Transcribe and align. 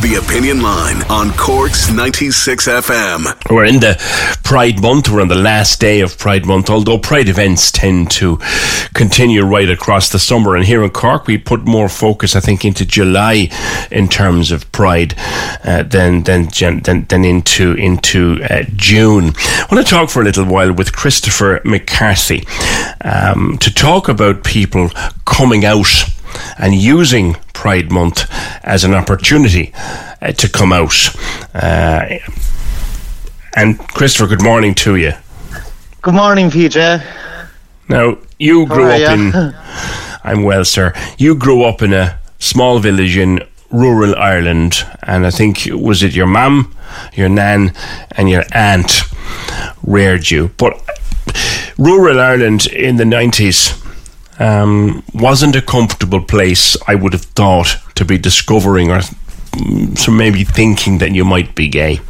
The 0.00 0.14
Opinion 0.14 0.62
Line 0.62 1.02
on 1.10 1.30
Cork's 1.32 1.92
96 1.92 2.66
FM. 2.66 3.50
We're 3.50 3.66
in 3.66 3.80
the 3.80 4.00
Pride 4.42 4.80
Month. 4.80 5.10
We're 5.10 5.20
on 5.20 5.28
the 5.28 5.34
last 5.34 5.78
day 5.78 6.00
of 6.00 6.16
Pride 6.16 6.46
Month, 6.46 6.70
although 6.70 6.96
Pride 6.96 7.28
events 7.28 7.70
tend 7.70 8.10
to 8.12 8.38
continue 8.94 9.44
right 9.44 9.68
across 9.68 10.08
the 10.08 10.18
summer. 10.18 10.56
And 10.56 10.64
here 10.64 10.82
in 10.82 10.88
Cork, 10.88 11.26
we 11.26 11.36
put 11.36 11.66
more 11.66 11.90
focus, 11.90 12.34
I 12.34 12.40
think, 12.40 12.64
into 12.64 12.86
July 12.86 13.50
in 13.90 14.08
terms 14.08 14.50
of 14.50 14.72
Pride 14.72 15.14
uh, 15.64 15.82
than, 15.82 16.22
than, 16.22 16.48
than, 16.48 17.04
than 17.04 17.24
into, 17.26 17.74
into 17.74 18.42
uh, 18.44 18.62
June. 18.76 19.34
I 19.36 19.66
want 19.70 19.86
to 19.86 19.90
talk 19.90 20.08
for 20.08 20.22
a 20.22 20.24
little 20.24 20.46
while 20.46 20.72
with 20.72 20.94
Christopher 20.94 21.60
McCarthy 21.66 22.46
um, 23.02 23.58
to 23.58 23.72
talk 23.72 24.08
about 24.08 24.44
people 24.44 24.88
coming 25.26 25.66
out 25.66 26.10
and 26.58 26.74
using 26.74 27.34
Pride 27.52 27.90
Month 27.90 28.30
as 28.62 28.84
an 28.84 28.94
opportunity 28.94 29.72
uh, 30.22 30.32
to 30.32 30.48
come 30.48 30.72
out. 30.72 30.94
Uh, 31.54 32.18
and 33.56 33.78
Christopher, 33.78 34.28
good 34.28 34.42
morning 34.42 34.74
to 34.76 34.96
you. 34.96 35.12
Good 36.02 36.14
morning, 36.14 36.50
PJ. 36.50 37.04
Now, 37.88 38.18
you 38.38 38.66
grew 38.66 38.90
up 38.90 39.00
ya? 39.00 39.12
in. 39.12 39.32
I'm 40.24 40.42
well, 40.44 40.64
sir. 40.64 40.92
You 41.18 41.34
grew 41.34 41.64
up 41.64 41.82
in 41.82 41.92
a 41.92 42.18
small 42.38 42.78
village 42.78 43.16
in 43.16 43.42
rural 43.70 44.14
Ireland, 44.16 44.86
and 45.02 45.26
I 45.26 45.30
think 45.30 45.68
was 45.70 46.02
it 46.02 46.14
your 46.14 46.26
mum, 46.26 46.74
your 47.14 47.28
nan, 47.28 47.72
and 48.12 48.28
your 48.30 48.44
aunt 48.52 49.02
reared 49.82 50.30
you. 50.30 50.50
But 50.56 50.80
rural 51.78 52.20
Ireland 52.20 52.66
in 52.66 52.96
the 52.96 53.04
90s 53.04 53.76
um, 54.40 55.02
wasn't 55.14 55.54
a 55.54 55.62
comfortable 55.62 56.20
place, 56.20 56.76
I 56.88 56.94
would 56.94 57.12
have 57.12 57.24
thought, 57.24 57.76
to 57.94 58.04
be 58.04 58.18
discovering 58.18 58.90
or 58.90 59.00
mm, 59.00 59.96
so 59.96 60.10
maybe 60.10 60.44
thinking 60.44 60.98
that 60.98 61.12
you 61.12 61.24
might 61.24 61.54
be 61.54 61.68
gay. 61.68 62.00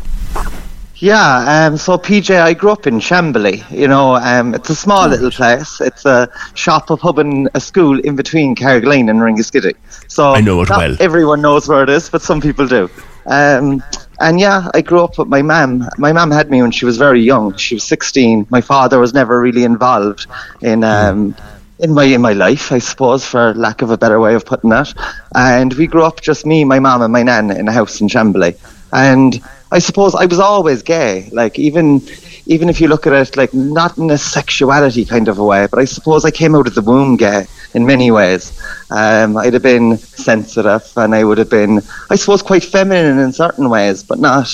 Yeah, 0.97 1.67
um, 1.67 1.79
so 1.79 1.97
PJ, 1.97 2.39
I 2.39 2.53
grew 2.53 2.71
up 2.71 2.87
in 2.87 3.01
Shanbally. 3.01 3.69
You 3.71 3.89
know, 3.89 4.17
um, 4.17 4.55
it's 4.55 4.69
a 4.69 4.75
small 4.75 5.09
little 5.09 5.31
place. 5.31 5.81
It's 5.81 6.05
a 6.05 6.31
shop, 6.53 6.91
a 6.91 6.97
pub, 6.97 7.19
and 7.19 7.49
a 7.55 7.61
school 7.61 7.99
in 8.01 8.17
between 8.17 8.55
Carrigaline 8.55 9.09
and 9.09 9.19
Ringaskiddy. 9.21 9.75
So 10.09 10.33
I 10.35 10.43
know 10.43 10.61
it 10.61 10.69
not 10.69 10.79
well. 10.79 10.97
Everyone 11.01 11.41
knows 11.41 11.69
where 11.69 11.83
it 11.83 11.89
is, 11.89 12.11
but 12.11 12.21
some 12.21 12.43
people 12.43 12.67
do. 12.67 12.91
Um, 13.25 13.83
and 14.21 14.39
yeah, 14.39 14.69
I 14.75 14.83
grew 14.83 15.03
up 15.03 15.19
with 15.19 15.29
my 15.29 15.41
mum. 15.41 15.89
My 15.97 16.13
mum 16.13 16.31
had 16.31 16.51
me 16.51 16.61
when 16.61 16.71
she 16.71 16.85
was 16.85 16.99
very 16.99 17.23
young. 17.23 17.57
She 17.57 17.77
was 17.77 17.85
16. 17.85 18.47
My 18.51 18.61
father 18.61 18.99
was 18.99 19.15
never 19.15 19.41
really 19.41 19.65
involved 19.65 20.27
in 20.61 20.85
um, 20.85 21.35
in 21.81 21.95
my 21.95 22.05
in 22.05 22.21
my 22.21 22.33
life, 22.33 22.73
I 22.73 22.79
suppose, 22.79 23.25
for 23.25 23.55
lack 23.55 23.83
of 23.83 23.91
a 23.91 23.99
better 23.99 24.21
way 24.21 24.35
of 24.35 24.45
putting 24.45 24.71
that. 24.71 24.93
And 25.35 25.73
we 25.75 25.87
grew 25.87 26.05
up 26.05 26.21
just 26.21 26.47
me, 26.47 26.65
my 26.65 26.79
mum, 26.79 27.03
and 27.03 27.13
my 27.13 27.23
nan 27.23 27.51
in 27.51 27.69
a 27.69 27.73
house 27.73 28.01
in 28.01 28.09
Shanbally. 28.09 28.57
And 28.93 29.41
I 29.73 29.79
suppose 29.79 30.15
I 30.15 30.27
was 30.27 30.39
always 30.39 30.83
gay. 30.83 31.29
Like 31.33 31.59
even 31.59 32.03
even 32.47 32.69
if 32.69 32.81
you 32.81 32.89
look 32.89 33.07
at 33.07 33.13
it 33.13 33.37
like 33.37 33.55
not 33.55 33.97
in 33.97 34.11
a 34.11 34.19
sexuality 34.19 35.05
kind 35.05 35.29
of 35.29 35.39
a 35.39 35.45
way, 35.45 35.69
but 35.71 35.79
I 35.79 35.85
suppose 35.85 36.25
I 36.25 36.31
came 36.31 36.55
out 36.55 36.67
of 36.67 36.75
the 36.75 36.83
womb 36.83 37.17
gay 37.17 37.47
in 37.75 37.87
many 37.87 38.11
ways. 38.11 38.61
Um, 38.91 39.37
I'd 39.37 39.55
have 39.55 39.63
been 39.63 39.99
sensitive, 39.99 40.93
and 40.97 41.15
I 41.15 41.23
would 41.23 41.39
have 41.39 41.51
been, 41.51 41.81
I 42.11 42.17
suppose, 42.17 42.43
quite 42.43 42.65
feminine 42.65 43.19
in 43.19 43.33
certain 43.33 43.71
ways, 43.71 44.03
but 44.03 44.19
not 44.19 44.49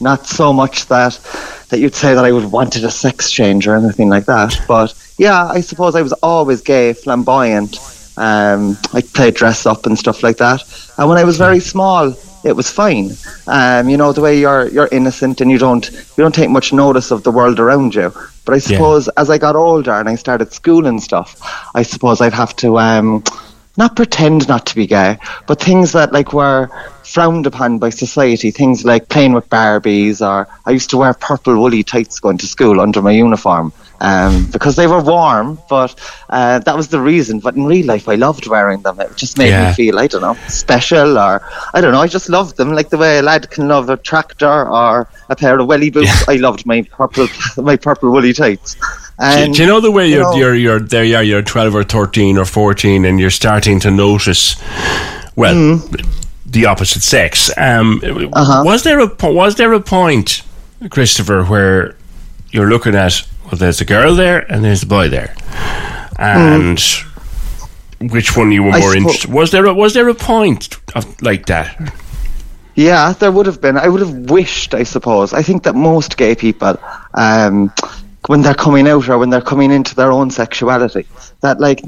not 0.00 0.26
so 0.26 0.52
much 0.52 0.86
that 0.86 1.18
that 1.70 1.78
you'd 1.78 1.94
say 1.94 2.14
that 2.14 2.24
I 2.24 2.32
would 2.32 2.52
wanted 2.52 2.84
a 2.84 2.90
sex 2.90 3.30
change 3.30 3.66
or 3.66 3.74
anything 3.74 4.08
like 4.08 4.26
that. 4.26 4.54
But 4.68 4.94
yeah, 5.20 5.44
I 5.44 5.60
suppose 5.60 5.94
I 5.96 6.00
was 6.00 6.14
always 6.14 6.62
gay, 6.62 6.94
flamboyant. 6.94 7.78
Um, 8.16 8.78
I 8.94 9.02
played 9.02 9.34
dress 9.34 9.66
up 9.66 9.84
and 9.84 9.98
stuff 9.98 10.22
like 10.22 10.38
that. 10.38 10.62
And 10.96 11.10
when 11.10 11.18
I 11.18 11.24
was 11.24 11.36
very 11.36 11.60
small, 11.60 12.14
it 12.42 12.56
was 12.56 12.70
fine. 12.70 13.10
Um, 13.46 13.90
you 13.90 13.98
know, 13.98 14.14
the 14.14 14.22
way 14.22 14.40
you're 14.40 14.68
you're 14.68 14.88
innocent 14.90 15.42
and 15.42 15.50
you 15.50 15.58
don't 15.58 15.90
you 15.90 16.24
don't 16.24 16.34
take 16.34 16.48
much 16.48 16.72
notice 16.72 17.10
of 17.10 17.22
the 17.22 17.30
world 17.30 17.60
around 17.60 17.94
you. 17.94 18.10
But 18.46 18.54
I 18.54 18.58
suppose 18.60 19.08
as 19.08 19.28
I 19.28 19.36
got 19.36 19.56
older 19.56 19.92
and 19.92 20.08
I 20.08 20.14
started 20.14 20.54
school 20.54 20.86
and 20.86 21.02
stuff, 21.02 21.36
I 21.74 21.82
suppose 21.82 22.22
I'd 22.22 22.32
have 22.32 22.56
to 22.56 22.78
um, 22.78 23.22
not 23.76 23.96
pretend 23.96 24.48
not 24.48 24.64
to 24.66 24.74
be 24.74 24.86
gay, 24.86 25.18
but 25.46 25.60
things 25.60 25.92
that 25.92 26.14
like 26.14 26.32
were 26.32 26.70
frowned 27.04 27.46
upon 27.46 27.78
by 27.78 27.90
society, 27.90 28.50
things 28.50 28.86
like 28.86 29.10
playing 29.10 29.34
with 29.34 29.50
Barbies, 29.50 30.26
or 30.26 30.48
I 30.64 30.70
used 30.70 30.88
to 30.90 30.96
wear 30.96 31.12
purple 31.12 31.58
woolly 31.58 31.82
tights 31.82 32.20
going 32.20 32.38
to 32.38 32.46
school 32.46 32.80
under 32.80 33.02
my 33.02 33.10
uniform 33.10 33.74
um, 34.00 34.46
because 34.50 34.76
they 34.76 34.86
were 34.86 35.00
warm. 35.00 35.58
But 35.68 35.94
uh, 36.30 36.58
that 36.60 36.76
was 36.76 36.88
the 36.88 37.00
reason. 37.00 37.40
But 37.40 37.56
in 37.56 37.64
real 37.66 37.86
life, 37.86 38.08
I 38.08 38.14
loved 38.16 38.46
wearing 38.46 38.82
them. 38.82 39.00
It 39.00 39.16
just 39.16 39.38
made 39.38 39.48
Yeah. 39.50 39.68
me 39.68 39.74
feel, 39.74 39.98
I 39.98 40.06
don't 40.06 40.22
know, 40.22 40.34
special, 40.48 41.18
or 41.18 41.42
I 41.74 41.80
don't 41.80 41.92
know. 41.92 42.00
I 42.00 42.06
just 42.06 42.28
loved 42.28 42.56
them, 42.56 42.72
like 42.72 42.88
the 42.90 42.98
way 42.98 43.18
a 43.18 43.22
lad 43.22 43.50
can 43.50 43.68
love 43.68 43.88
a 43.90 43.96
tractor 43.96 44.68
or 44.68 45.08
a 45.28 45.36
pair 45.36 45.58
of 45.58 45.66
welly 45.66 45.90
boots. 45.90 46.28
I 46.28 46.36
loved 46.36 46.66
my 46.66 46.82
purple, 46.82 47.28
my 47.58 47.76
purple 47.76 48.10
woolly 48.10 48.32
tights. 48.32 48.74
Do, 48.74 48.80
And, 49.26 49.54
do 49.54 49.62
you 49.62 49.68
know 49.68 49.80
the 49.80 49.90
way 49.90 50.08
you're, 50.08 50.22
know- 50.22 50.34
you're, 50.34 50.54
you're 50.54 50.80
there? 50.80 51.04
Yeah, 51.04 51.20
you're 51.20 51.42
12 51.42 51.74
or 51.74 51.84
13 51.84 52.38
or 52.38 52.44
14, 52.46 53.04
and 53.04 53.20
you're 53.20 53.28
starting 53.30 53.78
to 53.80 53.90
notice, 53.90 54.56
well, 55.36 55.54
Hmm. 55.76 55.94
the 56.46 56.64
opposite 56.66 57.02
sex. 57.02 57.50
Um, 57.56 58.00
Uh-huh. 58.32 58.62
Was 58.64 58.82
there 58.82 58.98
a 59.00 59.10
was 59.30 59.54
there 59.56 59.72
a 59.74 59.80
point, 59.80 60.42
Christopher, 60.90 61.44
where 61.44 61.94
you're 62.50 62.68
looking 62.68 62.94
at 62.94 63.22
well, 63.50 63.58
there's 63.58 63.80
a 63.80 63.84
girl 63.84 64.14
there 64.14 64.40
and 64.50 64.64
there's 64.64 64.82
a 64.82 64.86
boy 64.86 65.08
there, 65.08 65.34
and 66.18 66.80
which 68.00 68.36
one 68.36 68.52
you 68.52 68.62
were. 68.62 68.70
I 68.70 68.80
more 68.80 68.96
interested? 68.96 69.30
Was 69.30 69.50
there 69.50 69.66
a, 69.66 69.74
was 69.74 69.94
there 69.94 70.08
a 70.08 70.14
point 70.14 70.76
of 70.94 71.20
like 71.20 71.46
that? 71.46 71.92
Yeah, 72.76 73.12
there 73.12 73.32
would 73.32 73.46
have 73.46 73.60
been. 73.60 73.76
I 73.76 73.88
would 73.88 74.00
have 74.00 74.30
wished, 74.30 74.74
I 74.74 74.84
suppose. 74.84 75.32
I 75.34 75.42
think 75.42 75.64
that 75.64 75.74
most 75.74 76.16
gay 76.16 76.34
people, 76.34 76.78
um, 77.14 77.72
when 78.26 78.42
they're 78.42 78.54
coming 78.54 78.88
out 78.88 79.08
or 79.08 79.18
when 79.18 79.30
they're 79.30 79.40
coming 79.40 79.70
into 79.70 79.94
their 79.94 80.12
own 80.12 80.30
sexuality, 80.30 81.06
that 81.40 81.60
like, 81.60 81.82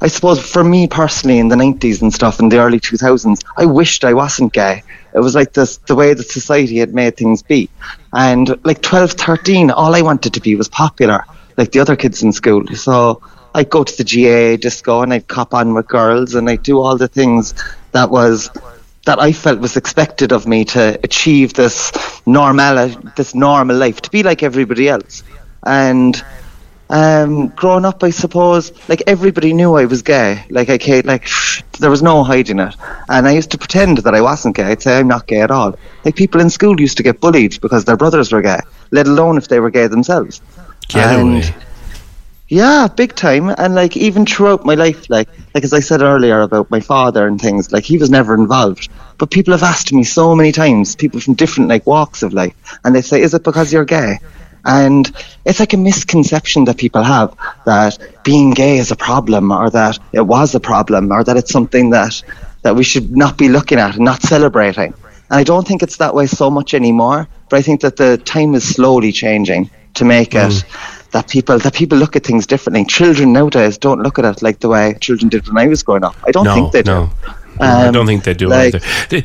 I 0.00 0.08
suppose 0.08 0.40
for 0.40 0.64
me 0.64 0.88
personally 0.88 1.38
in 1.38 1.48
the 1.48 1.56
90s 1.56 2.02
and 2.02 2.12
stuff 2.12 2.40
in 2.40 2.48
the 2.48 2.58
early 2.58 2.80
2000s, 2.80 3.44
I 3.56 3.66
wished 3.66 4.04
I 4.04 4.14
wasn't 4.14 4.52
gay. 4.52 4.82
It 5.14 5.20
was 5.20 5.34
like 5.34 5.52
this, 5.52 5.76
the 5.76 5.94
way 5.94 6.14
that 6.14 6.24
society 6.24 6.78
had 6.78 6.94
made 6.94 7.16
things 7.16 7.42
be. 7.42 7.68
And 8.12 8.58
like 8.64 8.82
12, 8.82 9.12
13, 9.12 9.70
all 9.70 9.94
I 9.94 10.02
wanted 10.02 10.34
to 10.34 10.40
be 10.40 10.54
was 10.54 10.68
popular, 10.68 11.24
like 11.56 11.72
the 11.72 11.80
other 11.80 11.96
kids 11.96 12.22
in 12.22 12.32
school. 12.32 12.66
So 12.68 13.22
I'd 13.54 13.70
go 13.70 13.84
to 13.84 13.96
the 13.96 14.04
GA 14.04 14.56
disco 14.56 15.02
and 15.02 15.12
I'd 15.12 15.28
cop 15.28 15.54
on 15.54 15.74
with 15.74 15.88
girls 15.88 16.34
and 16.34 16.48
I'd 16.48 16.62
do 16.62 16.80
all 16.80 16.96
the 16.96 17.08
things 17.08 17.54
that 17.92 18.10
was 18.10 18.50
that 19.04 19.18
I 19.18 19.32
felt 19.32 19.58
was 19.60 19.76
expected 19.76 20.32
of 20.32 20.46
me 20.46 20.64
to 20.66 20.98
achieve 21.02 21.54
this 21.54 21.92
normal 22.24 22.88
this 23.16 23.34
normal 23.34 23.76
life, 23.76 24.00
to 24.02 24.10
be 24.10 24.22
like 24.22 24.42
everybody 24.42 24.88
else. 24.88 25.24
And 25.64 26.22
um, 26.92 27.48
growing 27.48 27.84
up, 27.84 28.04
I 28.04 28.10
suppose, 28.10 28.70
like 28.88 29.02
everybody 29.06 29.52
knew 29.52 29.74
I 29.74 29.86
was 29.86 30.02
gay. 30.02 30.44
Like 30.50 30.68
I 30.68 30.78
ca- 30.78 31.02
like 31.02 31.26
there 31.80 31.90
was 31.90 32.02
no 32.02 32.22
hiding 32.22 32.60
it, 32.60 32.76
and 33.08 33.26
I 33.26 33.32
used 33.32 33.50
to 33.52 33.58
pretend 33.58 33.98
that 33.98 34.14
I 34.14 34.20
wasn't 34.20 34.54
gay. 34.56 34.64
I'd 34.64 34.82
say 34.82 34.98
I'm 34.98 35.08
not 35.08 35.26
gay 35.26 35.40
at 35.40 35.50
all. 35.50 35.74
Like 36.04 36.14
people 36.16 36.40
in 36.40 36.50
school 36.50 36.78
used 36.80 36.98
to 36.98 37.02
get 37.02 37.20
bullied 37.20 37.60
because 37.60 37.84
their 37.84 37.96
brothers 37.96 38.30
were 38.30 38.42
gay, 38.42 38.60
let 38.92 39.06
alone 39.08 39.38
if 39.38 39.48
they 39.48 39.58
were 39.58 39.70
gay 39.70 39.86
themselves. 39.88 40.40
Get 40.88 41.06
And- 41.18 41.32
away. 41.44 41.54
Yeah, 42.48 42.86
big 42.94 43.14
time. 43.14 43.48
And 43.56 43.74
like 43.74 43.96
even 43.96 44.26
throughout 44.26 44.66
my 44.66 44.74
life, 44.74 45.08
like 45.08 45.30
like 45.54 45.64
as 45.64 45.72
I 45.72 45.80
said 45.80 46.02
earlier 46.02 46.42
about 46.42 46.70
my 46.70 46.80
father 46.80 47.26
and 47.26 47.40
things, 47.40 47.72
like 47.72 47.84
he 47.84 47.96
was 47.96 48.10
never 48.10 48.34
involved. 48.34 48.90
But 49.16 49.30
people 49.30 49.52
have 49.52 49.62
asked 49.62 49.90
me 49.94 50.04
so 50.04 50.34
many 50.34 50.52
times, 50.52 50.94
people 50.94 51.18
from 51.20 51.32
different 51.32 51.70
like 51.70 51.86
walks 51.86 52.22
of 52.22 52.34
life, 52.34 52.54
and 52.84 52.94
they 52.94 53.00
say, 53.00 53.22
"Is 53.22 53.32
it 53.32 53.42
because 53.44 53.72
you're 53.72 53.86
gay?" 53.86 54.18
And 54.64 55.10
it's 55.44 55.58
like 55.60 55.72
a 55.72 55.76
misconception 55.76 56.64
that 56.66 56.76
people 56.78 57.02
have 57.02 57.34
that 57.66 57.98
being 58.22 58.52
gay 58.52 58.78
is 58.78 58.90
a 58.90 58.96
problem, 58.96 59.50
or 59.50 59.70
that 59.70 59.98
it 60.12 60.22
was 60.26 60.54
a 60.54 60.60
problem, 60.60 61.10
or 61.12 61.24
that 61.24 61.36
it's 61.36 61.50
something 61.52 61.90
that 61.90 62.22
that 62.62 62.76
we 62.76 62.84
should 62.84 63.16
not 63.16 63.36
be 63.36 63.48
looking 63.48 63.78
at 63.78 63.96
and 63.96 64.04
not 64.04 64.22
celebrating. 64.22 64.94
And 65.30 65.40
I 65.40 65.42
don't 65.44 65.66
think 65.66 65.82
it's 65.82 65.96
that 65.96 66.14
way 66.14 66.26
so 66.26 66.48
much 66.48 66.74
anymore. 66.74 67.26
But 67.48 67.58
I 67.58 67.62
think 67.62 67.80
that 67.80 67.96
the 67.96 68.18
time 68.18 68.54
is 68.54 68.62
slowly 68.76 69.10
changing 69.10 69.68
to 69.94 70.04
make 70.04 70.34
it 70.34 70.64
that 71.10 71.28
people 71.28 71.58
that 71.58 71.74
people 71.74 71.98
look 71.98 72.14
at 72.16 72.24
things 72.24 72.46
differently. 72.46 72.84
Children 72.84 73.32
nowadays 73.32 73.76
don't 73.78 74.00
look 74.02 74.18
at 74.18 74.24
it 74.24 74.42
like 74.42 74.60
the 74.60 74.68
way 74.68 74.94
children 75.00 75.28
did 75.28 75.46
when 75.48 75.58
I 75.58 75.66
was 75.68 75.82
growing 75.82 76.04
up. 76.04 76.14
I 76.26 76.30
don't 76.30 76.44
No, 76.44 76.54
think 76.54 76.72
they 76.72 76.82
do. 76.82 76.90
no. 76.92 77.10
I 77.60 77.86
Um, 77.88 77.92
don't 77.92 78.06
think 78.06 78.24
they 78.24 78.32
do 78.34 78.48
like- 78.48 78.74
either. 79.10 79.22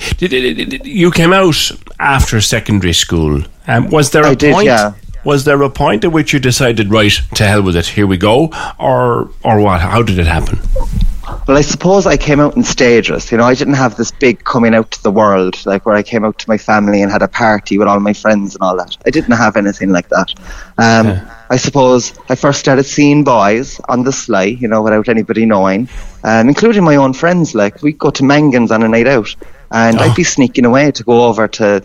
You 0.83 1.12
came 1.12 1.31
out 1.31 1.72
after 2.00 2.42
secondary 2.42 2.94
school. 2.94 3.44
Um, 3.68 3.90
was 3.90 4.10
there 4.12 4.24
a 4.24 4.31
I 4.31 4.36
did, 4.36 4.54
point? 4.54 4.66
yeah. 4.66 4.92
Was 5.24 5.44
there 5.44 5.62
a 5.62 5.69
point 5.69 6.06
at 6.06 6.12
which 6.12 6.34
you 6.34 6.40
decided, 6.40 6.90
right, 6.90 7.12
to 7.36 7.46
hell 7.46 7.62
with 7.62 7.75
it, 7.75 7.88
here 7.88 8.08
we 8.08 8.18
go, 8.18 8.50
or 8.80 9.30
or 9.44 9.60
what? 9.60 9.81
How 9.81 10.02
did 10.02 10.19
it 10.19 10.28
happen? 10.28 10.60
Well, 11.48 11.58
I 11.58 11.62
suppose 11.62 12.06
I 12.06 12.18
came 12.18 12.40
out 12.40 12.56
in 12.56 12.64
stages. 12.64 13.31
You 13.31 13.38
know, 13.38 13.46
I 13.46 13.54
didn't 13.54 13.75
have 13.75 13.96
this 13.96 14.12
big 14.12 14.44
coming 14.44 14.75
out 14.75 14.92
to 14.92 15.04
the 15.04 15.12
world, 15.12 15.66
like 15.66 15.86
where 15.86 15.96
I 15.96 16.04
came 16.04 16.25
out 16.25 16.38
to 16.40 16.50
my 16.50 16.58
family 16.58 17.02
and 17.02 17.12
had 17.12 17.22
a 17.22 17.28
party 17.28 17.78
with 17.78 17.88
all 17.88 18.00
my 18.00 18.14
friends 18.14 18.56
and 18.56 18.62
all 18.62 18.75
that. 18.78 18.98
I 19.06 19.10
didn't 19.10 19.31
have 19.31 19.56
anything 19.56 19.92
like 19.92 20.10
that. 20.10 20.34
Um, 20.78 21.19
I 21.50 21.56
suppose 21.58 22.14
I 22.30 22.36
first 22.36 22.60
started 22.60 22.84
seeing 22.84 23.24
boys 23.24 23.80
on 23.88 24.04
the 24.04 24.12
sly, 24.12 24.44
you 24.44 24.68
know, 24.68 24.81
without 24.81 25.08
anybody 25.08 25.46
knowing, 25.46 25.88
um, 26.24 26.50
including 26.50 26.84
my 26.84 26.98
own 26.98 27.14
friends. 27.14 27.56
Like 27.56 27.81
we'd 27.81 27.98
go 27.98 28.10
to 28.10 28.24
Mangan's 28.24 28.72
on 28.72 28.84
a 28.84 28.88
night 28.88 29.08
out, 29.08 29.34
and 29.72 30.00
I'd 30.00 30.16
be 30.16 30.24
sneaking 30.24 30.66
away 30.66 30.92
to 30.92 31.04
go 31.04 31.25
over 31.25 31.48
to 31.48 31.81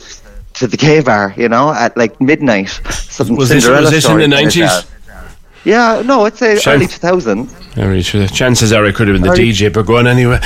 to 0.55 0.67
the 0.67 0.77
gay 0.77 1.01
bar, 1.01 1.35
you 1.37 1.49
know, 1.49 1.73
at 1.73 1.97
like 1.97 2.21
midnight. 2.21 2.69
Some 2.91 3.37
Was 3.37 3.49
this, 3.49 3.65
Cinderella 3.65 3.83
was 3.83 3.91
this 3.91 4.09
in 4.09 4.17
the 4.19 4.29
like 4.29 4.45
nineties? 4.45 4.87
Yeah, 5.65 6.03
no, 6.05 6.25
I'd 6.27 6.37
say 6.37 6.59
Sure. 6.59 6.75
early 6.75 6.87
2000s. 6.87 7.47
Very 7.75 8.03
true. 8.03 8.27
Chances 8.27 8.73
are 8.73 8.85
I 8.85 8.93
could 8.93 9.07
have 9.09 9.15
been 9.15 9.23
the 9.23 9.31
Early- 9.31 9.51
DJ, 9.53 9.73
but 9.73 9.87
go 9.87 9.97
on 9.99 10.07
anyway. 10.07 10.35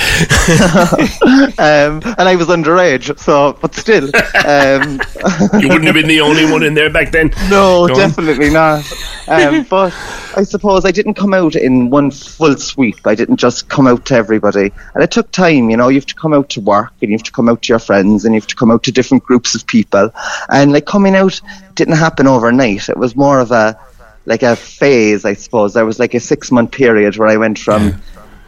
um, 1.59 2.01
and 2.17 2.29
I 2.29 2.35
was 2.35 2.47
underage, 2.47 3.17
so 3.19 3.57
but 3.59 3.75
still, 3.75 4.05
um, 4.45 5.01
you 5.61 5.67
wouldn't 5.67 5.85
have 5.85 5.95
been 5.95 6.07
the 6.07 6.21
only 6.21 6.45
one 6.49 6.63
in 6.63 6.73
there 6.73 6.89
back 6.89 7.11
then. 7.11 7.31
no, 7.49 7.87
Go 7.87 7.93
on. 7.93 7.99
definitely 7.99 8.49
not. 8.49 8.83
Um, 9.27 9.63
but 9.69 9.93
I 10.37 10.43
suppose 10.43 10.85
I 10.85 10.91
didn't 10.91 11.15
come 11.15 11.33
out 11.33 11.55
in 11.55 11.89
one 11.89 12.11
full 12.11 12.55
sweep. 12.57 13.05
I 13.05 13.15
didn't 13.15 13.37
just 13.37 13.67
come 13.69 13.87
out 13.87 14.05
to 14.05 14.15
everybody, 14.15 14.71
and 14.93 15.03
it 15.03 15.11
took 15.11 15.31
time. 15.31 15.69
You 15.69 15.77
know, 15.77 15.89
you 15.89 15.95
have 15.95 16.05
to 16.05 16.15
come 16.15 16.33
out 16.33 16.49
to 16.49 16.61
work, 16.61 16.91
and 17.01 17.09
you 17.11 17.17
have 17.17 17.23
to 17.25 17.31
come 17.31 17.49
out 17.49 17.63
to 17.63 17.69
your 17.73 17.79
friends, 17.79 18.23
and 18.23 18.33
you 18.35 18.39
have 18.39 18.47
to 18.47 18.55
come 18.55 18.71
out 18.71 18.83
to 18.83 18.91
different 18.91 19.23
groups 19.23 19.55
of 19.55 19.65
people, 19.67 20.11
and 20.49 20.71
like 20.71 20.85
coming 20.85 21.15
out 21.15 21.41
didn't 21.75 21.97
happen 21.97 22.27
overnight. 22.27 22.87
It 22.87 22.97
was 22.97 23.15
more 23.15 23.39
of 23.39 23.51
a 23.51 23.77
like 24.27 24.43
a 24.43 24.55
phase, 24.55 25.25
I 25.25 25.33
suppose. 25.33 25.73
There 25.73 25.85
was 25.85 25.99
like 25.99 26.13
a 26.13 26.19
six 26.19 26.51
month 26.51 26.71
period 26.71 27.17
where 27.17 27.29
I 27.29 27.37
went 27.37 27.57
from 27.57 27.99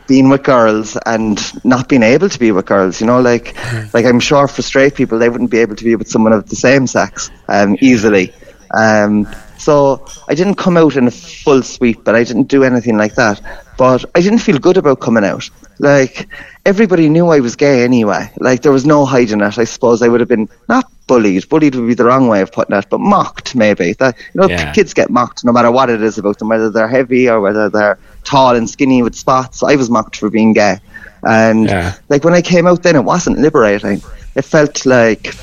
being 0.07 0.27
with 0.27 0.43
girls 0.43 0.97
and 1.05 1.39
not 1.63 1.87
being 1.87 2.03
able 2.03 2.27
to 2.29 2.37
be 2.37 2.51
with 2.51 2.65
girls. 2.65 2.99
You 2.99 3.07
know, 3.07 3.21
like 3.21 3.55
like 3.93 4.05
I'm 4.05 4.19
sure 4.19 4.47
for 4.47 4.61
straight 4.61 4.93
people 4.93 5.17
they 5.17 5.29
wouldn't 5.29 5.49
be 5.49 5.59
able 5.59 5.75
to 5.77 5.83
be 5.83 5.95
with 5.95 6.09
someone 6.09 6.33
of 6.33 6.49
the 6.49 6.55
same 6.55 6.85
sex 6.85 7.31
um, 7.47 7.77
easily. 7.79 8.33
Um, 8.71 9.27
so 9.57 10.05
I 10.27 10.35
didn't 10.35 10.55
come 10.55 10.77
out 10.77 10.95
in 10.97 11.07
a 11.07 11.11
full 11.11 11.63
sweep, 11.63 12.03
but 12.03 12.13
I 12.13 12.23
didn't 12.23 12.49
do 12.49 12.63
anything 12.63 12.97
like 12.97 13.15
that. 13.15 13.41
But 13.79 14.03
I 14.13 14.19
didn't 14.19 14.39
feel 14.39 14.59
good 14.59 14.75
about 14.75 14.99
coming 14.99 15.23
out. 15.23 15.49
Like 15.79 16.27
everybody 16.65 17.07
knew 17.07 17.29
I 17.29 17.39
was 17.39 17.55
gay 17.55 17.85
anyway. 17.85 18.29
Like 18.37 18.61
there 18.61 18.73
was 18.73 18.85
no 18.85 19.05
hiding 19.05 19.39
it. 19.39 19.57
I 19.57 19.63
suppose 19.63 20.01
I 20.01 20.09
would 20.09 20.19
have 20.19 20.27
been 20.27 20.49
not 20.67 20.91
bullied. 21.07 21.47
Bullied 21.47 21.75
would 21.75 21.87
be 21.87 21.93
the 21.93 22.03
wrong 22.03 22.27
way 22.27 22.41
of 22.41 22.51
putting 22.51 22.75
it, 22.75 22.87
but 22.89 22.99
mocked 22.99 23.55
maybe. 23.55 23.93
That 23.93 24.17
you 24.33 24.41
know, 24.41 24.49
Yeah. 24.49 24.73
kids 24.73 24.93
get 24.93 25.09
mocked 25.09 25.45
no 25.45 25.53
matter 25.53 25.71
what 25.71 25.89
it 25.89 26.03
is 26.03 26.17
about 26.17 26.39
them, 26.39 26.49
whether 26.49 26.69
they're 26.69 26.89
heavy 26.89 27.29
or 27.29 27.39
whether 27.39 27.69
they're 27.69 27.97
tall 28.25 28.53
and 28.57 28.69
skinny 28.69 29.01
with 29.01 29.15
spots. 29.15 29.63
I 29.63 29.77
was 29.77 29.89
mocked 29.89 30.17
for 30.17 30.29
being 30.29 30.51
gay, 30.51 30.79
and 31.23 31.69
Yeah. 31.69 31.93
like 32.09 32.25
when 32.25 32.33
I 32.33 32.41
came 32.41 32.67
out, 32.67 32.83
then 32.83 32.97
it 32.97 33.05
wasn't 33.05 33.39
liberating. 33.39 34.01
It 34.35 34.43
felt 34.43 34.85
like 34.85 35.33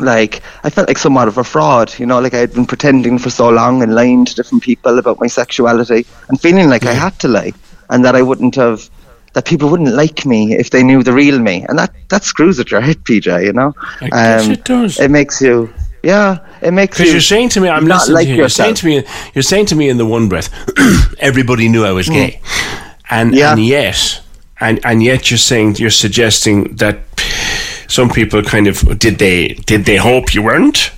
like 0.00 0.42
I 0.64 0.70
felt 0.70 0.88
like 0.88 0.98
somewhat 0.98 1.28
of 1.28 1.38
a 1.38 1.44
fraud, 1.44 1.98
you 1.98 2.06
know, 2.06 2.20
like 2.20 2.34
I 2.34 2.38
had 2.38 2.52
been 2.52 2.66
pretending 2.66 3.18
for 3.18 3.30
so 3.30 3.48
long 3.48 3.82
and 3.82 3.94
lying 3.94 4.24
to 4.24 4.34
different 4.34 4.62
people 4.62 4.98
about 4.98 5.20
my 5.20 5.26
sexuality 5.26 6.06
and 6.28 6.40
feeling 6.40 6.68
like 6.68 6.84
I 6.84 6.92
had 6.94 7.18
to 7.20 7.28
lie 7.28 7.52
and 7.90 8.04
that 8.04 8.14
I 8.14 8.22
wouldn't 8.22 8.54
have 8.56 8.88
that 9.34 9.44
people 9.44 9.68
wouldn't 9.68 9.94
like 9.94 10.24
me 10.24 10.54
if 10.54 10.70
they 10.70 10.82
knew 10.82 11.02
the 11.02 11.12
real 11.12 11.38
me. 11.38 11.64
And 11.68 11.78
that 11.78 11.92
that 12.08 12.24
screws 12.24 12.58
at 12.58 12.70
your 12.70 12.80
head, 12.80 13.04
PJ, 13.04 13.44
you 13.44 13.52
know? 13.52 13.74
Um, 14.00 14.02
I 14.02 14.08
guess 14.10 14.48
it 14.48 14.64
does. 14.64 15.00
It 15.00 15.10
makes 15.10 15.40
you 15.40 15.72
yeah, 16.02 16.38
it 16.62 16.72
makes 16.72 16.98
you 16.98 17.04
Because 17.04 17.12
you're 17.12 17.20
saying 17.20 17.50
to 17.50 17.60
me, 17.60 17.68
I'm 17.68 17.86
not 17.86 18.08
listening 18.08 18.14
like 18.14 18.26
to 18.26 18.30
you. 18.30 18.36
You're 18.36 18.48
saying 18.48 18.74
to 18.76 18.86
me, 18.86 19.04
you're 19.34 19.42
saying 19.42 19.66
to 19.66 19.76
me 19.76 19.88
in 19.88 19.98
the 19.98 20.06
one 20.06 20.28
breath, 20.28 20.48
everybody 21.18 21.68
knew 21.68 21.84
I 21.84 21.92
was 21.92 22.08
gay, 22.08 22.40
and 23.10 23.32
Mm. 23.32 23.36
Yeah. 23.36 23.52
and 23.52 23.64
yet, 23.64 24.20
and 24.60 24.80
and 24.84 25.02
yet 25.02 25.30
you're 25.30 25.38
saying 25.38 25.76
you're 25.76 25.90
suggesting 25.90 26.76
that 26.76 26.98
some 27.88 28.08
people 28.08 28.42
kind 28.42 28.68
of 28.68 28.98
did 28.98 29.18
they 29.18 29.48
did 29.66 29.84
they 29.84 29.96
hope 29.96 30.34
you 30.34 30.42
weren't, 30.42 30.92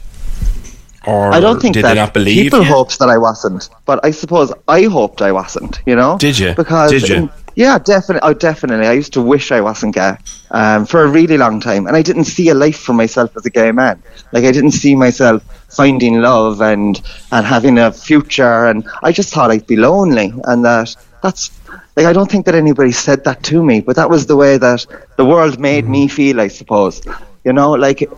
or 1.07 1.33
I 1.33 1.41
don't 1.41 1.61
think 1.61 1.75
did 1.75 1.85
that 1.85 1.95
they 1.95 2.01
not 2.01 2.13
believe 2.13 2.43
people 2.45 2.61
you? 2.61 2.67
hoped 2.67 2.99
that 2.99 3.09
I 3.09 3.17
wasn't, 3.17 3.71
but 3.87 4.05
I 4.05 4.11
suppose 4.11 4.53
I 4.69 4.83
hoped 4.85 5.23
I 5.23 5.33
wasn't. 5.33 5.81
You 5.87 5.97
know? 5.97 6.19
Did 6.19 6.39
you? 6.39 6.55
Because 6.55 6.91
Did 6.91 7.09
you? 7.09 7.17
in- 7.17 7.31
yeah, 7.57 7.79
definitely. 7.79 8.29
Oh, 8.29 8.33
definitely. 8.33 8.87
I 8.87 8.93
used 8.93 9.13
to 9.15 9.23
wish 9.23 9.51
I 9.51 9.61
wasn't 9.61 9.95
gay 9.95 10.15
um, 10.51 10.87
for 10.87 11.03
a 11.03 11.09
really 11.09 11.37
long 11.37 11.61
time, 11.61 11.87
and 11.87 11.97
I 11.97 12.03
didn't 12.03 12.25
see 12.25 12.49
a 12.49 12.55
life 12.55 12.79
for 12.79 12.93
myself 12.93 13.37
as 13.37 13.45
a 13.45 13.51
gay 13.51 13.73
man. 13.73 14.03
Like 14.33 14.45
I 14.45 14.53
didn't 14.53 14.73
see 14.73 14.95
myself 14.95 15.43
finding 15.69 16.21
love 16.21 16.61
and 16.61 17.01
and 17.33 17.47
having 17.47 17.79
a 17.79 17.93
future, 17.93 18.67
and 18.67 18.89
I 19.03 19.13
just 19.13 19.33
thought 19.33 19.51
I'd 19.51 19.67
be 19.67 19.77
lonely, 19.77 20.33
and 20.45 20.65
that 20.65 20.95
that's. 21.23 21.51
Like 21.97 22.07
I 22.07 22.13
don't 22.13 22.31
think 22.31 22.47
that 22.47 22.55
anybody 22.55 22.93
said 22.93 23.25
that 23.25 23.43
to 23.45 23.63
me, 23.63 23.81
but 23.81 23.97
that 23.97 24.11
was 24.11 24.27
the 24.27 24.37
way 24.37 24.59
that 24.59 24.87
the 25.17 25.25
world 25.25 25.59
made 25.59 25.87
me 25.87 26.07
mm-hmm. 26.07 26.17
feel. 26.17 26.41
I 26.41 26.49
suppose, 26.49 27.03
you 27.45 27.53
know, 27.53 27.73
like 27.73 28.09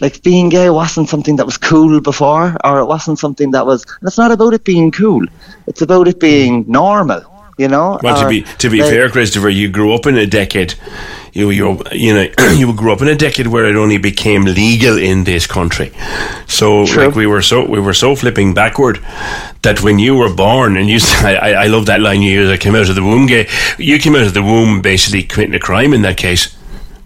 like 0.00 0.22
being 0.22 0.48
gay 0.48 0.68
wasn't 0.70 1.08
something 1.08 1.36
that 1.36 1.46
was 1.46 1.56
cool 1.56 2.00
before, 2.00 2.56
or 2.64 2.80
it 2.80 2.86
wasn't 2.86 3.18
something 3.18 3.52
that 3.52 3.64
was. 3.66 3.84
And 4.00 4.08
it's 4.08 4.18
not 4.18 4.32
about 4.32 4.54
it 4.54 4.64
being 4.64 4.90
cool; 4.90 5.24
it's 5.66 5.82
about 5.82 6.08
it 6.08 6.18
being 6.18 6.64
normal. 6.68 7.22
You 7.58 7.68
know. 7.68 7.98
Well, 8.02 8.20
to 8.22 8.28
be 8.28 8.42
to 8.58 8.70
be 8.70 8.80
like- 8.80 8.90
fair, 8.90 9.08
Christopher, 9.08 9.50
you 9.50 9.68
grew 9.68 9.94
up 9.94 10.06
in 10.06 10.16
a 10.16 10.26
decade. 10.26 10.74
You 11.34 11.48
you 11.50 11.82
you 11.92 12.12
know 12.14 12.26
you 12.52 12.72
grew 12.74 12.92
up 12.92 13.00
in 13.00 13.08
a 13.08 13.14
decade 13.14 13.46
where 13.46 13.64
it 13.64 13.74
only 13.76 13.96
became 13.98 14.44
legal 14.44 14.98
in 14.98 15.24
this 15.24 15.46
country. 15.46 15.90
So 16.46 16.84
True. 16.86 17.06
like 17.06 17.14
we 17.14 17.26
were 17.26 17.40
so 17.42 17.64
we 17.64 17.80
were 17.80 17.94
so 17.94 18.14
flipping 18.14 18.52
backward 18.54 18.98
that 19.62 19.82
when 19.82 19.98
you 19.98 20.14
were 20.14 20.34
born 20.34 20.76
and 20.76 20.88
you 20.88 20.98
I, 21.22 21.54
I 21.64 21.66
love 21.68 21.86
that 21.86 22.00
line 22.00 22.20
you 22.20 22.32
used. 22.40 22.52
I 22.52 22.58
came 22.58 22.74
out 22.74 22.88
of 22.88 22.94
the 22.94 23.02
womb 23.02 23.26
gay. 23.26 23.48
You 23.78 23.98
came 23.98 24.14
out 24.14 24.26
of 24.26 24.34
the 24.34 24.42
womb 24.42 24.82
basically 24.82 25.22
committing 25.22 25.54
a 25.54 25.60
crime 25.60 25.94
in 25.94 26.02
that 26.02 26.16
case. 26.18 26.54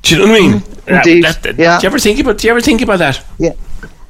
Do 0.02 0.14
you 0.16 0.26
know 0.26 0.32
what 0.32 0.36
I 0.36 0.40
mean? 0.40 0.52
Mm-hmm. 0.60 0.94
Indeed, 0.94 1.58
yeah. 1.58 1.78
Do 1.78 1.84
you 1.84 1.88
ever 1.88 1.98
think 1.98 2.18
about? 2.20 2.38
Do 2.38 2.46
you 2.46 2.50
ever 2.52 2.60
think 2.60 2.80
about 2.82 2.98
that? 2.98 3.24
Yeah. 3.38 3.52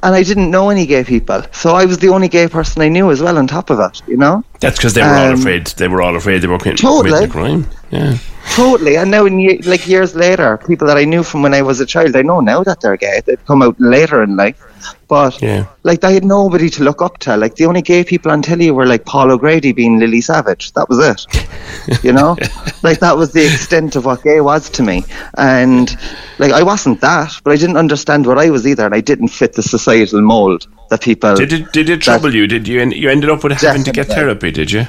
And 0.02 0.14
I 0.14 0.22
didn't 0.22 0.50
know 0.50 0.68
any 0.70 0.86
gay 0.86 1.04
people, 1.04 1.42
so 1.52 1.74
I 1.74 1.84
was 1.86 1.98
the 1.98 2.08
only 2.10 2.28
gay 2.28 2.48
person 2.48 2.82
I 2.82 2.88
knew 2.88 3.10
as 3.10 3.20
well. 3.22 3.36
On 3.38 3.46
top 3.46 3.70
of 3.70 3.80
it, 3.80 4.02
you 4.06 4.16
know. 4.16 4.44
That's 4.60 4.76
because 4.78 4.92
they 4.94 5.00
were 5.02 5.08
all 5.16 5.32
Um, 5.32 5.38
afraid. 5.40 5.66
They 5.78 5.88
were 5.88 6.02
all 6.02 6.14
afraid 6.16 6.42
they 6.42 6.46
were 6.48 6.58
committing, 6.58 6.86
Totally. 6.86 7.10
committing 7.10 7.28
a 7.30 7.32
crime. 7.32 7.66
Yeah. 7.90 8.18
Totally. 8.54 8.96
And 8.96 9.10
now, 9.10 9.26
in 9.26 9.38
ye- 9.38 9.58
like 9.62 9.86
years 9.86 10.14
later, 10.14 10.56
people 10.56 10.86
that 10.86 10.96
I 10.96 11.04
knew 11.04 11.22
from 11.22 11.42
when 11.42 11.52
I 11.52 11.62
was 11.62 11.80
a 11.80 11.86
child, 11.86 12.16
I 12.16 12.22
know 12.22 12.40
now 12.40 12.62
that 12.64 12.80
they're 12.80 12.96
gay. 12.96 13.20
They've 13.24 13.44
come 13.46 13.62
out 13.62 13.76
later 13.78 14.22
in 14.22 14.36
life. 14.36 14.62
But 15.08 15.40
Yeah. 15.42 15.66
like, 15.82 16.04
I 16.04 16.12
had 16.12 16.24
nobody 16.24 16.70
to 16.70 16.82
look 16.84 17.02
up 17.02 17.18
to. 17.18 17.36
Like, 17.36 17.56
the 17.56 17.66
only 17.66 17.82
gay 17.82 18.02
people 18.04 18.30
on 18.32 18.40
telly 18.42 18.70
were 18.70 18.86
like 18.86 19.04
Paul 19.04 19.30
O'Grady 19.32 19.72
being 19.72 19.98
Lily 19.98 20.20
Savage. 20.20 20.72
That 20.72 20.88
was 20.88 20.98
it. 20.98 21.26
you 22.04 22.12
know, 22.12 22.36
like 22.82 23.00
that 23.00 23.16
was 23.16 23.32
the 23.32 23.44
extent 23.44 23.96
of 23.96 24.04
what 24.04 24.22
gay 24.22 24.40
was 24.40 24.70
to 24.70 24.82
me. 24.82 25.04
And 25.36 25.94
like, 26.38 26.52
I 26.52 26.62
wasn't 26.62 27.00
that, 27.02 27.32
but 27.44 27.52
I 27.52 27.56
didn't 27.56 27.76
understand 27.76 28.26
what 28.26 28.38
I 28.38 28.50
was 28.50 28.66
either, 28.66 28.86
and 28.86 28.94
I 28.94 29.00
didn't 29.00 29.28
fit 29.28 29.52
the 29.54 29.62
societal 29.62 30.22
mold 30.22 30.66
that 30.90 31.02
people. 31.02 31.34
Did 31.34 31.52
it 31.52 31.72
did 31.72 31.90
it 31.90 32.00
trouble 32.00 32.34
you? 32.34 32.46
Did 32.46 32.66
you 32.68 32.80
you 32.90 33.10
ended 33.10 33.28
up 33.30 33.42
with 33.44 33.60
having 33.60 33.84
to 33.84 33.92
get 33.92 34.06
therapy? 34.06 34.50
Did 34.50 34.70
you? 34.72 34.86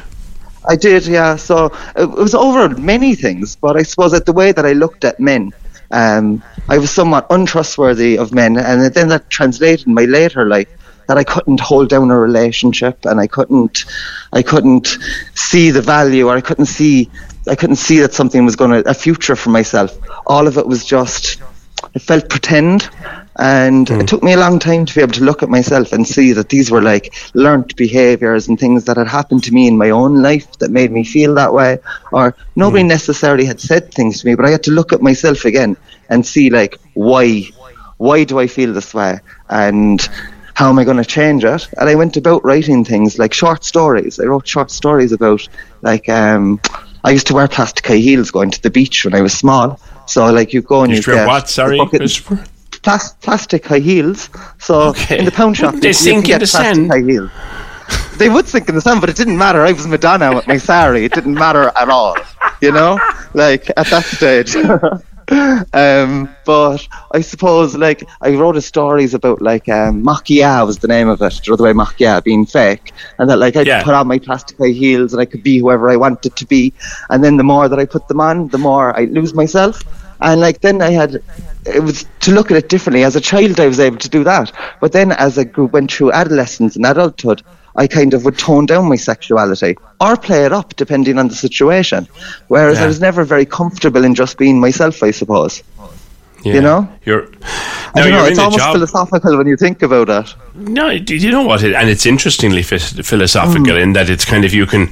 I 0.67 0.75
did, 0.75 1.07
yeah. 1.07 1.35
So 1.35 1.71
it 1.95 2.09
was 2.09 2.35
over 2.35 2.69
many 2.69 3.15
things, 3.15 3.55
but 3.55 3.77
I 3.77 3.83
suppose 3.83 4.11
that 4.11 4.25
the 4.25 4.33
way 4.33 4.51
that 4.51 4.65
I 4.65 4.73
looked 4.73 5.05
at 5.05 5.19
men, 5.19 5.53
um, 5.91 6.43
I 6.67 6.77
was 6.77 6.91
somewhat 6.91 7.27
untrustworthy 7.29 8.17
of 8.17 8.33
men, 8.33 8.57
and 8.57 8.93
then 8.93 9.07
that 9.09 9.29
translated 9.29 9.87
in 9.87 9.93
my 9.93 10.05
later 10.05 10.45
life 10.45 10.67
that 11.07 11.17
I 11.17 11.23
couldn't 11.23 11.61
hold 11.61 11.87
down 11.89 12.11
a 12.11 12.19
relationship, 12.19 13.05
and 13.05 13.19
I 13.19 13.27
couldn't, 13.27 13.85
I 14.33 14.41
couldn't 14.41 14.97
see 15.35 15.71
the 15.71 15.81
value, 15.81 16.27
or 16.27 16.35
I 16.35 16.41
couldn't 16.41 16.65
see, 16.65 17.09
I 17.47 17.55
couldn't 17.55 17.77
see 17.77 17.99
that 17.99 18.13
something 18.13 18.43
was 18.43 18.57
going 18.57 18.71
to 18.71 18.89
a 18.89 18.93
future 18.93 19.37
for 19.37 19.49
myself. 19.49 19.97
All 20.25 20.47
of 20.47 20.57
it 20.57 20.67
was 20.67 20.83
just, 20.83 21.41
it 21.93 22.01
felt 22.01 22.27
pretend, 22.29 22.89
And 23.39 23.89
it 23.89 24.07
took 24.07 24.23
me 24.23 24.33
a 24.33 24.37
long 24.37 24.57
time 24.57 24.85
to 24.85 24.95
be 24.95 25.01
able 25.01 25.13
to 25.13 25.23
look 25.23 25.43
at 25.43 25.49
myself 25.49 25.93
and 25.93 26.07
see 26.07 26.31
that 26.33 26.49
these 26.49 26.71
were 26.71 26.81
like 26.81 27.13
learnt 27.35 27.75
behaviors 27.75 28.47
and 28.47 28.59
things 28.59 28.85
that 28.85 28.97
had 28.97 29.07
happened 29.07 29.43
to 29.43 29.53
me 29.53 29.67
in 29.67 29.77
my 29.77 29.91
own 29.91 30.23
life 30.23 30.57
that 30.57 30.71
made 30.71 30.91
me 30.91 31.03
feel 31.03 31.35
that 31.35 31.53
way. 31.53 31.77
Or 32.11 32.35
nobody 32.55 32.83
necessarily 32.83 33.45
had 33.45 33.59
said 33.59 33.93
things 33.93 34.21
to 34.21 34.27
me, 34.27 34.33
but 34.33 34.45
I 34.45 34.49
had 34.49 34.63
to 34.63 34.71
look 34.71 34.91
at 34.91 35.03
myself 35.03 35.45
again 35.45 35.77
and 36.09 36.25
see 36.25 36.49
like 36.49 36.79
why 36.95 37.43
why 37.97 38.23
do 38.23 38.39
I 38.39 38.47
feel 38.47 38.73
this 38.73 38.93
way? 38.93 39.19
And 39.49 40.01
how 40.55 40.69
am 40.69 40.79
I 40.79 40.83
going 40.83 40.97
to 40.97 41.05
change 41.05 41.43
it? 41.43 41.67
And 41.77 41.87
I 41.87 41.93
went 41.93 42.17
about 42.17 42.43
writing 42.43 42.83
things 42.83 43.19
like 43.19 43.33
short 43.33 43.63
stories. 43.63 44.19
I 44.19 44.23
wrote 44.23 44.47
short 44.47 44.71
stories 44.71 45.11
about 45.11 45.47
like 45.83 46.09
um, 46.09 46.59
I 47.03 47.11
used 47.11 47.27
to 47.27 47.35
wear 47.35 47.47
plastic 47.47 47.85
high 47.85 47.97
heels 47.97 48.31
going 48.31 48.49
to 48.49 48.61
the 48.61 48.71
beach 48.71 49.05
when 49.05 49.13
I 49.13 49.21
was 49.21 49.33
small. 49.33 49.79
So 50.07 50.31
like 50.31 50.53
you 50.53 50.63
go 50.63 50.81
and 50.81 50.91
You 50.91 50.97
you, 50.97 51.03
get 51.03 51.27
what? 51.27 51.49
Sorry, 51.49 51.79
Christopher? 51.85 52.43
Plas- 52.87 53.15
plastic 53.27 53.65
high 53.71 53.83
heels. 53.91 54.29
So 54.67 54.73
Okay. 54.91 55.17
in 55.19 55.25
the 55.25 55.35
pound 55.39 55.53
shop, 55.57 55.73
They 55.85 55.93
sink 55.93 56.29
in 56.29 56.39
the 56.39 56.47
sand. 56.47 56.89
high 56.93 57.03
heels. 57.11 57.31
They 58.21 58.29
would 58.29 58.47
sink 58.47 58.67
in 58.69 58.75
the 58.75 58.81
sand, 58.87 58.99
but 59.01 59.09
it 59.09 59.17
didn't 59.21 59.37
matter. 59.45 59.61
I 59.69 59.71
was 59.77 59.85
Madonna 59.87 60.29
with 60.37 60.47
my 60.47 60.57
sari. 60.57 61.01
It 61.07 61.13
didn't 61.13 61.35
matter 61.45 61.65
at 61.81 61.89
all. 61.89 62.15
You 62.65 62.71
know, 62.77 62.91
like 63.43 63.63
at 63.81 63.87
that 63.93 64.05
stage. 64.17 64.51
um, 65.73 66.29
but 66.45 66.79
I 67.17 67.21
suppose, 67.21 67.75
like, 67.75 68.01
I 68.21 68.29
wrote 68.39 68.57
a 68.57 68.61
stories 68.61 69.13
about 69.13 69.39
like 69.41 69.67
um, 69.79 70.03
Makia 70.09 70.65
was 70.65 70.77
the 70.79 70.87
name 70.87 71.09
of 71.13 71.21
it, 71.21 71.41
the 71.45 71.53
other 71.53 71.65
way 71.65 71.73
Makia 71.73 72.23
being 72.23 72.45
fake, 72.45 72.93
and 73.19 73.29
that 73.29 73.37
like 73.45 73.55
I 73.55 73.61
Yeah. 73.61 73.83
put 73.83 73.93
on 73.93 74.07
my 74.07 74.19
plastic 74.27 74.57
high 74.57 74.75
heels 74.83 75.13
and 75.13 75.21
I 75.21 75.25
could 75.25 75.43
be 75.43 75.55
whoever 75.59 75.85
I 75.89 75.97
wanted 76.05 76.33
to 76.41 76.45
be, 76.55 76.73
and 77.09 77.23
then 77.23 77.35
the 77.37 77.43
more 77.53 77.67
that 77.69 77.79
I 77.79 77.85
put 77.85 78.07
them 78.07 78.21
on, 78.29 78.47
the 78.55 78.57
more 78.69 78.87
I 78.99 79.03
lose 79.05 79.33
myself. 79.33 79.83
And 80.19 80.41
like 80.41 80.61
then 80.61 80.81
I 80.81 80.91
had, 81.01 81.11
it 81.67 81.83
was 81.83 82.05
to 82.21 82.31
look 82.31 82.51
at 82.51 82.57
it 82.57 82.69
differently. 82.69 83.03
As 83.03 83.15
a 83.15 83.21
child, 83.21 83.59
I 83.59 83.67
was 83.67 83.79
able 83.79 83.97
to 83.97 84.09
do 84.09 84.23
that, 84.23 84.51
but 84.81 84.91
then 84.91 85.11
as 85.11 85.37
I 85.37 85.43
grew, 85.43 85.65
went 85.65 85.91
through 85.91 86.11
adolescence 86.11 86.75
and 86.75 86.85
adulthood, 86.85 87.41
I 87.75 87.85
kind 87.85 88.13
of 88.15 88.25
would 88.25 88.39
tone 88.39 88.65
down 88.65 88.89
my 88.89 88.95
sexuality 88.95 89.77
or 90.01 90.17
play 90.17 90.45
it 90.45 90.51
up 90.51 90.75
depending 90.75 91.19
on 91.19 91.27
the 91.27 91.35
situation. 91.35 92.07
Whereas 92.47 92.79
Yeah. 92.79 92.85
I 92.85 92.87
was 92.87 92.99
never 92.99 93.23
very 93.23 93.45
comfortable 93.45 94.03
in 94.03 94.15
just 94.15 94.37
being 94.37 94.59
myself, 94.59 95.03
I 95.03 95.11
suppose. 95.11 95.61
Yeah. 96.47 96.53
You 96.55 96.61
know? 96.61 96.89
You're, 97.05 97.23
I 97.23 98.01
now 98.01 98.03
don't 98.03 98.11
know, 98.11 98.17
you're 98.21 98.29
it's 98.31 98.39
almost 98.39 98.57
job. 98.59 98.73
philosophical 98.73 99.37
when 99.37 99.47
you 99.47 99.57
think 99.57 99.81
about 99.81 100.09
it. 100.09 100.35
No, 100.55 100.97
do 100.99 101.15
you 101.15 101.31
know 101.31 101.43
what? 101.43 101.63
It, 101.63 101.73
and 101.73 101.89
it's 101.89 102.05
interestingly 102.05 102.63
ph- 102.63 102.81
philosophical 103.05 103.73
Mm. 103.75 103.81
in 103.83 103.93
that 103.93 104.09
it's 104.09 104.25
kind 104.25 104.45
of 104.45 104.53
you 104.53 104.65
can 104.65 104.89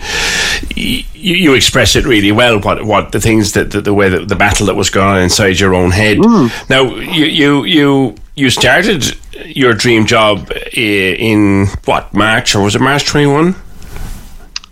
y- 0.75 1.05
you, 1.13 1.35
you 1.35 1.53
express 1.53 1.95
it 1.95 2.05
really 2.05 2.31
well. 2.31 2.59
What 2.59 2.85
what 2.85 3.11
the 3.11 3.19
things 3.19 3.51
that 3.53 3.71
the, 3.71 3.81
the 3.81 3.93
way 3.93 4.09
that 4.09 4.27
the 4.27 4.35
battle 4.35 4.65
that 4.67 4.75
was 4.75 4.89
going 4.89 5.07
on 5.07 5.21
inside 5.21 5.59
your 5.59 5.73
own 5.73 5.91
head. 5.91 6.17
Mm. 6.17 6.69
Now 6.69 6.83
you 6.95 7.25
you 7.25 7.63
you 7.65 8.15
you 8.35 8.49
started 8.49 9.03
your 9.45 9.73
dream 9.73 10.05
job 10.05 10.51
in 10.73 11.67
what 11.85 12.13
March 12.13 12.55
or 12.55 12.63
was 12.63 12.75
it 12.75 12.81
March 12.81 13.05
twenty 13.05 13.27
one? 13.27 13.55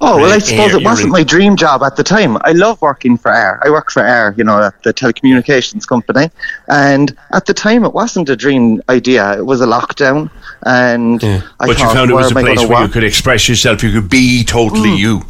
Oh 0.06 0.18
well, 0.18 0.34
I 0.34 0.40
suppose 0.40 0.72
Eir, 0.72 0.82
it 0.82 0.84
wasn't 0.84 1.12
my 1.12 1.24
dream 1.24 1.56
job 1.56 1.82
at 1.82 1.96
the 1.96 2.04
time. 2.04 2.38
I 2.42 2.52
love 2.52 2.82
working 2.82 3.18
for 3.18 3.32
Eir. 3.32 3.60
I 3.64 3.70
work 3.70 3.90
for 3.90 4.02
Eir, 4.02 4.38
you 4.38 4.44
know, 4.44 4.62
at 4.62 4.84
the 4.84 4.94
telecommunications 4.94 5.88
company. 5.88 6.30
And 6.68 7.16
at 7.32 7.46
the 7.46 7.54
time, 7.54 7.86
it 7.86 7.94
wasn't 7.94 8.28
a 8.28 8.36
dream 8.36 8.82
idea. 8.90 9.38
It 9.38 9.46
was 9.46 9.62
a 9.62 9.66
lockdown, 9.66 10.30
and 10.66 11.24
I 11.24 11.68
But 11.68 11.80
you 11.80 11.90
found 11.94 12.12
it 12.12 12.16
was 12.16 12.32
a 12.32 12.34
place 12.34 12.58
gonna 12.58 12.68
where 12.68 12.84
you 12.84 12.90
could 12.90 13.06
express 13.06 13.48
yourself. 13.48 13.82
You 13.82 13.92
could 13.94 14.10
be 14.10 14.44
totally 14.44 14.90
Mm. 14.90 14.98
you. 14.98 15.22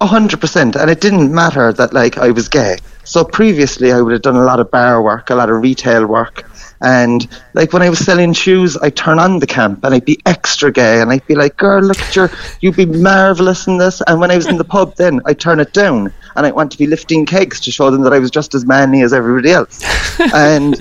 A 0.00 0.06
hundred 0.06 0.40
percent, 0.40 0.76
and 0.76 0.88
it 0.90 1.00
didn't 1.00 1.34
matter 1.34 1.72
that 1.72 1.92
like 1.92 2.16
I 2.16 2.30
was 2.30 2.48
gay. 2.48 2.78
So 3.04 3.24
previously, 3.24 3.92
I 3.92 4.00
would 4.00 4.12
have 4.12 4.22
done 4.22 4.36
a 4.36 4.44
lot 4.44 4.60
of 4.60 4.70
bar 4.70 5.02
work, 5.02 5.30
a 5.30 5.34
lot 5.34 5.50
of 5.50 5.60
retail 5.60 6.06
work, 6.06 6.49
and 6.80 7.28
like 7.54 7.72
when 7.72 7.82
I 7.82 7.90
was 7.90 7.98
selling 7.98 8.32
shoes, 8.32 8.76
I'd 8.78 8.96
turn 8.96 9.18
on 9.18 9.38
the 9.38 9.46
camp 9.46 9.84
and 9.84 9.94
I'd 9.94 10.04
be 10.04 10.18
extra 10.26 10.72
gay, 10.72 11.00
and 11.00 11.10
I'd 11.10 11.26
be 11.26 11.34
like, 11.34 11.56
"Girl, 11.56 11.82
look 11.82 12.00
at 12.00 12.16
your, 12.16 12.30
you'd 12.60 12.76
be 12.76 12.86
marvelous 12.86 13.66
in 13.66 13.78
this." 13.78 14.00
And 14.06 14.20
when 14.20 14.30
I 14.30 14.36
was 14.36 14.46
in 14.46 14.56
the 14.56 14.64
pub, 14.64 14.94
then 15.02 15.20
I'd 15.26 15.40
turn 15.40 15.60
it 15.60 15.72
down, 15.72 16.12
and 16.36 16.46
I'd 16.46 16.54
want 16.54 16.72
to 16.72 16.78
be 16.78 16.86
lifting 16.86 17.26
kegs 17.26 17.60
to 17.60 17.70
show 17.70 17.90
them 17.90 18.02
that 18.02 18.12
I 18.12 18.18
was 18.18 18.30
just 18.30 18.54
as 18.54 18.64
manly 18.64 19.02
as 19.02 19.12
everybody 19.12 19.50
else, 19.52 19.80
and. 20.34 20.80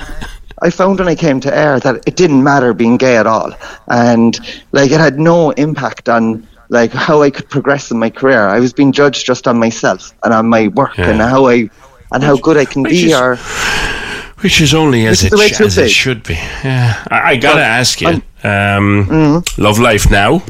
I 0.62 0.70
found 0.72 1.00
when 1.00 1.08
I 1.08 1.16
came 1.16 1.40
to 1.40 1.50
Eir 1.50 1.82
that 1.84 2.04
it 2.06 2.18
didn't 2.18 2.44
matter 2.44 2.74
being 2.74 2.98
gay 2.98 3.16
at 3.16 3.26
all, 3.26 3.54
and 3.88 4.38
like 4.74 4.92
it 4.92 5.00
had 5.00 5.18
no 5.18 5.52
impact 5.52 6.10
on 6.10 6.46
like 6.68 6.92
how 6.92 7.22
I 7.22 7.30
could 7.30 7.50
progress 7.50 7.92
in 7.92 7.98
my 7.98 8.10
career. 8.10 8.46
I 8.46 8.60
was 8.60 8.74
being 8.74 8.92
judged 8.92 9.26
just 9.26 9.48
on 9.48 9.58
myself 9.58 10.14
and 10.22 10.34
on 10.34 10.50
my 10.50 10.68
work 10.68 10.98
Yeah. 10.98 11.12
and 11.12 11.22
how 11.22 11.48
I 11.48 11.70
and 12.12 12.22
how 12.22 12.36
good 12.36 12.58
I 12.58 12.66
can 12.66 12.84
be. 12.84 13.14
or 13.14 13.38
Which 14.42 14.62
is 14.62 14.74
only 14.74 15.06
as, 15.06 15.24
is 15.24 15.34
it, 15.34 15.40
it 15.40 15.50
sh- 15.54 15.58
should 15.58 15.66
as 15.68 15.78
it 15.78 15.84
be. 15.84 15.90
should 15.90 16.24
be. 16.24 16.34
Yeah. 16.64 17.04
I, 17.12 17.32
I 17.32 17.36
gotta 17.38 17.56
But 17.58 17.64
ask 17.64 18.02
you, 18.02 18.08
um, 18.08 18.22
Mm-hmm. 18.44 19.62
love 19.62 19.80
life 19.80 20.10
now. 20.10 20.42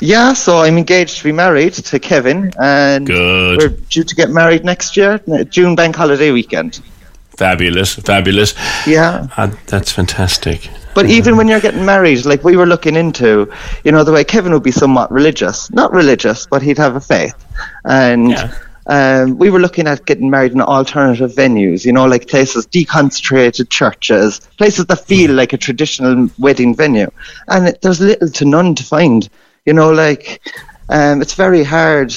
yeah, 0.00 0.34
so 0.34 0.58
I'm 0.58 0.76
engaged 0.76 1.18
to 1.18 1.24
be 1.24 1.32
married 1.32 1.72
to 1.72 1.98
Kevin, 1.98 2.52
and 2.60 3.06
Good. 3.06 3.58
we're 3.58 3.68
due 3.88 4.04
to 4.04 4.14
get 4.14 4.28
married 4.30 4.64
next 4.64 4.96
year, 4.96 5.20
June 5.48 5.74
bank 5.74 5.96
holiday 5.96 6.30
weekend. 6.32 6.80
Fabulous, 7.38 7.94
fabulous. 7.94 8.54
Yeah. 8.86 9.28
Ah, 9.36 9.50
that's 9.66 9.92
fantastic. 9.92 10.70
But 10.94 11.06
even 11.06 11.36
when 11.36 11.48
you're 11.48 11.60
getting 11.60 11.84
married, 11.84 12.24
like 12.24 12.42
we 12.44 12.56
were 12.56 12.64
looking 12.66 12.96
into, 12.96 13.50
you 13.84 13.92
know, 13.92 14.04
the 14.04 14.12
way 14.12 14.24
Kevin 14.24 14.52
would 14.52 14.62
be 14.62 14.70
somewhat 14.72 15.10
religious, 15.12 15.70
not 15.70 15.92
religious, 15.92 16.46
but 16.46 16.62
he'd 16.62 16.78
have 16.78 16.96
a 16.96 17.00
faith, 17.00 17.34
and 17.84 18.30
Yeah. 18.30 18.52
Um, 18.86 19.38
we 19.38 19.50
were 19.50 19.58
looking 19.58 19.88
at 19.88 20.06
getting 20.06 20.30
married 20.30 20.52
in 20.52 20.60
alternative 20.60 21.32
venues, 21.32 21.84
you 21.84 21.92
know, 21.92 22.06
like 22.06 22.28
places 22.28 22.66
deconsecrated 22.66 23.68
churches, 23.68 24.40
places 24.58 24.86
that 24.86 25.04
feel 25.06 25.32
like 25.32 25.52
a 25.52 25.56
traditional 25.58 26.28
wedding 26.38 26.74
venue, 26.74 27.10
and 27.48 27.68
it, 27.68 27.82
there's 27.82 28.00
little 28.00 28.28
to 28.28 28.44
none 28.44 28.74
to 28.76 28.84
find, 28.84 29.28
you 29.64 29.72
know, 29.72 29.92
like 29.92 30.40
um, 30.88 31.20
it's 31.20 31.34
very 31.34 31.64
hard. 31.64 32.14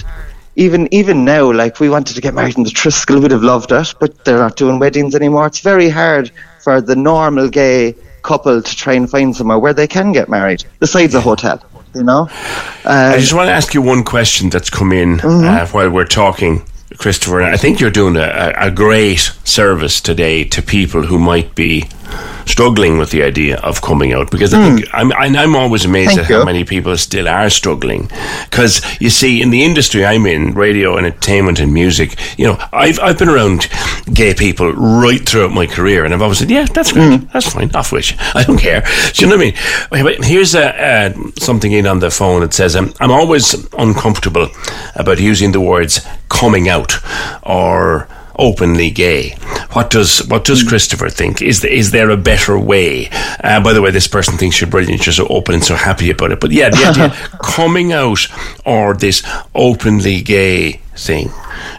Even 0.55 0.93
even 0.93 1.23
now, 1.23 1.51
like 1.51 1.79
we 1.79 1.89
wanted 1.89 2.15
to 2.15 2.21
get 2.21 2.33
married 2.33 2.57
in 2.57 2.63
the 2.63 2.69
Triskel, 2.69 3.21
we'd 3.21 3.31
have 3.31 3.43
loved 3.43 3.71
it, 3.71 3.93
but 3.99 4.25
they're 4.25 4.39
not 4.39 4.57
doing 4.57 4.77
weddings 4.77 5.15
anymore. 5.15 5.47
It's 5.47 5.61
very 5.61 5.89
hard 5.89 6.31
for 6.59 6.81
the 6.81 6.95
normal 6.95 7.49
gay 7.49 7.95
couple 8.23 8.61
to 8.61 8.75
try 8.75 8.93
and 8.93 9.09
find 9.09 9.35
somewhere 9.35 9.57
where 9.57 9.73
they 9.73 9.87
can 9.87 10.11
get 10.11 10.29
married, 10.29 10.65
besides 10.79 11.15
a 11.15 11.21
hotel. 11.21 11.63
You 11.95 12.03
know, 12.03 12.27
I 12.85 13.13
um, 13.13 13.19
just 13.19 13.33
want 13.33 13.47
to 13.47 13.53
ask 13.53 13.73
you 13.73 13.81
one 13.81 14.03
question 14.03 14.49
that's 14.49 14.69
come 14.69 14.91
in 14.91 15.21
uh, 15.21 15.65
while 15.67 15.89
we're 15.89 16.05
talking, 16.05 16.63
Christopher. 16.97 17.41
I 17.41 17.57
think 17.57 17.79
you're 17.79 17.89
doing 17.89 18.15
a 18.15 18.53
a 18.55 18.71
great 18.71 19.31
service 19.43 19.99
today 19.99 20.43
to 20.45 20.61
people 20.61 21.03
who 21.03 21.17
might 21.17 21.55
be 21.55 21.85
struggling 22.49 22.97
with 22.97 23.11
the 23.11 23.23
idea 23.23 23.57
of 23.59 23.81
coming 23.81 24.13
out 24.13 24.31
because 24.31 24.53
I 24.53 24.59
think 24.63 24.87
I'm, 24.93 25.11
I'm 25.13 25.35
I'm 25.35 25.55
always 25.55 25.85
amazed 25.85 26.15
Thank 26.15 26.21
at 26.21 26.25
how 26.25 26.43
many 26.43 26.63
people 26.65 26.97
still 26.97 27.27
are 27.27 27.49
struggling. 27.49 28.09
Because 28.49 28.81
you 28.99 29.09
see 29.09 29.41
in 29.41 29.51
the 29.51 29.63
industry 29.63 30.05
I'm 30.05 30.25
in 30.25 30.53
radio 30.53 30.97
entertainment 30.97 31.59
and 31.59 31.73
music 31.73 32.17
you 32.37 32.45
know 32.47 32.57
I've 32.73 32.99
I've 32.99 33.17
been 33.17 33.29
around 33.29 33.67
gay 34.13 34.33
people 34.33 34.71
right 34.73 35.27
throughout 35.27 35.51
my 35.51 35.67
career 35.67 36.05
and 36.05 36.13
I've 36.13 36.21
always 36.21 36.39
said 36.39 36.49
yeah 36.49 36.65
that's 36.65 36.91
great 36.91 37.29
that's 37.31 37.53
fine. 37.53 37.73
Off 37.75 37.91
with 37.91 38.11
you. 38.11 38.17
I 38.33 38.43
don't 38.43 38.57
care. 38.57 38.81
Do 39.13 39.25
you 39.25 39.29
know 39.29 39.37
what 39.37 39.55
I 39.91 39.99
mean? 39.99 40.03
But 40.03 40.25
here's 40.25 40.55
a, 40.55 40.65
uh, 40.65 41.13
something 41.39 41.71
in 41.71 41.85
on 41.85 41.99
the 41.99 42.11
phone. 42.11 42.43
It 42.43 42.53
says 42.53 42.75
um, 42.75 42.93
I'm 42.99 43.11
always 43.11 43.53
uncomfortable 43.73 44.47
about 44.95 45.19
using 45.19 45.51
the 45.51 45.61
words 45.61 46.05
coming 46.29 46.69
out 46.69 46.93
or 47.43 48.07
openly 48.39 48.89
gay. 48.89 49.35
What 49.73 49.89
does 49.91 50.25
what 50.27 50.45
does 50.45 50.63
Christopher 50.63 51.09
think? 51.09 51.41
Is 51.41 51.61
there, 51.61 51.71
is 51.71 51.91
there 51.91 52.09
a 52.09 52.17
better 52.17 52.57
way? 52.57 53.09
Uh, 53.43 53.61
by 53.61 53.73
the 53.73 53.81
way, 53.81 53.91
this 53.91 54.07
person 54.07 54.37
thinks 54.37 54.59
you're 54.59 54.69
brilliant. 54.69 55.05
You're 55.05 55.13
so 55.13 55.27
open 55.27 55.55
and 55.55 55.63
so 55.63 55.75
happy 55.75 56.09
about 56.09 56.31
it. 56.31 56.39
But 56.39 56.51
yeah, 56.51 56.69
the 56.69 56.85
idea 56.85 57.09
coming 57.43 57.93
out 57.93 58.25
or 58.65 58.95
this 58.95 59.23
openly 59.53 60.21
gay 60.21 60.81
thing. 60.95 61.29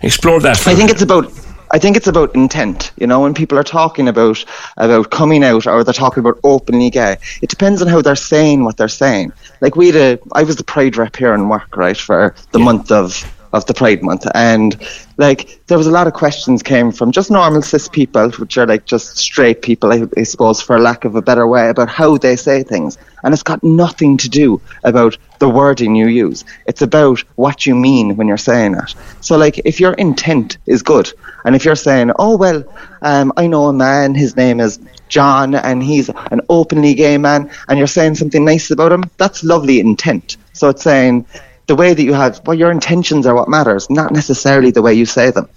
Explore 0.03 0.41
that. 0.41 0.59
For 0.59 0.71
I 0.71 0.75
think 0.75 0.91
it's 0.91 1.03
about 1.03 1.33
I 1.73 1.79
think 1.79 1.97
it's 1.97 2.09
about 2.09 2.35
intent. 2.35 2.93
You 2.97 3.07
know, 3.07 3.21
when 3.21 3.35
people 3.35 3.59
are 3.59 3.65
talking 3.65 4.09
about 4.09 4.45
about 4.77 5.11
coming 5.11 5.45
out 5.45 5.67
or 5.67 5.85
they're 5.85 5.95
talking 5.95 6.21
about 6.21 6.41
openly 6.43 6.91
gay, 6.91 7.17
it 7.43 7.51
depends 7.51 7.81
on 7.81 7.89
how 7.89 8.03
they're 8.03 8.17
saying 8.17 8.65
what 8.65 8.77
they're 8.77 8.89
saying. 8.89 9.33
Like 9.61 9.77
we 9.77 9.87
had 9.89 9.97
a, 9.97 10.19
I 10.33 10.43
was 10.43 10.57
the 10.57 10.65
Pride 10.65 10.97
rep 10.97 11.17
here 11.17 11.35
in 11.35 11.49
work, 11.49 11.77
right, 11.77 11.97
for 11.97 12.35
the 12.51 12.59
month 12.59 12.91
of 12.91 13.25
of 13.53 13.67
the 13.67 13.75
Pride 13.75 14.03
month, 14.03 14.27
and 14.35 14.77
like 15.17 15.61
there 15.67 15.77
was 15.77 15.87
a 15.87 15.91
lot 15.91 16.07
of 16.07 16.13
questions 16.13 16.63
came 16.63 16.93
from 16.93 17.13
just 17.13 17.31
normal 17.31 17.63
cis 17.63 17.89
people, 17.89 18.31
which 18.33 18.57
are 18.57 18.67
like 18.67 18.85
just 18.85 19.17
straight 19.17 19.63
people, 19.63 19.93
I, 19.93 20.07
I 20.17 20.23
suppose, 20.23 20.61
for 20.61 20.79
lack 20.79 21.05
of 21.05 21.17
a 21.17 21.23
better 21.23 21.47
way, 21.47 21.69
about 21.69 21.89
how 21.89 22.17
they 22.17 22.37
say 22.37 22.63
things, 22.63 22.97
and 23.25 23.35
it's 23.35 23.43
got 23.43 23.63
nothing 23.63 24.17
to 24.19 24.29
do 24.29 24.61
about 24.85 25.17
the 25.41 25.49
wording 25.49 25.97
you 25.97 26.07
use. 26.07 26.45
It's 26.67 26.83
about 26.83 27.21
what 27.37 27.67
you 27.67 27.75
mean 27.75 28.17
when 28.17 28.29
you're 28.29 28.37
saying 28.37 28.75
it. 28.75 28.95
So, 29.21 29.37
like, 29.37 29.59
if 29.65 29.81
your 29.81 29.95
intent 29.95 30.59
is 30.67 30.83
good, 30.83 31.13
and 31.45 31.57
if 31.57 31.65
you're 31.65 31.77
saying, 31.77 32.13
"Oh 32.19 32.37
well, 32.37 32.65
um, 33.03 33.33
I 33.37 33.47
know 33.47 33.67
a 33.67 33.73
man, 33.73 34.15
his 34.15 34.37
name 34.37 34.61
is 34.61 34.79
John, 35.09 35.55
and 35.55 35.83
he's 35.83 36.09
an 36.09 36.41
openly 36.49 36.95
gay 36.95 37.19
man," 37.19 37.51
and 37.69 37.79
you're 37.79 37.89
saying 37.89 38.15
something 38.15 38.45
nice 38.45 38.71
about 38.71 38.93
him, 38.93 39.05
that's 39.17 39.43
lovely 39.43 39.81
intent. 39.81 40.37
So 40.53 40.69
it's 40.69 40.83
saying 40.83 41.27
the 41.71 41.77
way 41.77 41.95
that 41.95 42.03
you 42.03 42.13
have, 42.13 42.41
well, 42.47 42.59
your 42.63 42.73
intentions 42.73 43.27
are 43.29 43.35
what 43.41 43.49
matters, 43.49 43.89
not 43.89 44.11
necessarily 44.13 44.73
the 44.73 44.83
way 44.83 44.93
you 44.93 45.07
say 45.07 45.31
them. 45.31 45.49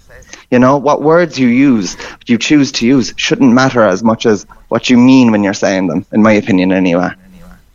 You 0.48 0.60
know, 0.60 0.76
what 0.76 1.02
words 1.02 1.36
you 1.40 1.48
use, 1.48 1.96
you 2.26 2.38
choose 2.38 2.70
to 2.78 2.86
use, 2.86 3.12
shouldn't 3.16 3.52
matter 3.52 3.82
as 3.82 4.04
much 4.04 4.24
as 4.24 4.46
what 4.68 4.88
you 4.88 4.96
mean 4.96 5.32
when 5.32 5.42
you're 5.42 5.60
saying 5.66 5.88
them, 5.88 6.06
in 6.12 6.22
my 6.22 6.30
opinion, 6.34 6.70
anyway. 6.70 7.10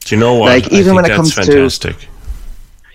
Do 0.05 0.15
you 0.15 0.21
know 0.21 0.35
what? 0.35 0.47
Like, 0.47 0.71
even 0.71 0.95
when 0.95 1.03
it 1.03 1.09
comes 1.17 1.35
to- 1.35 1.51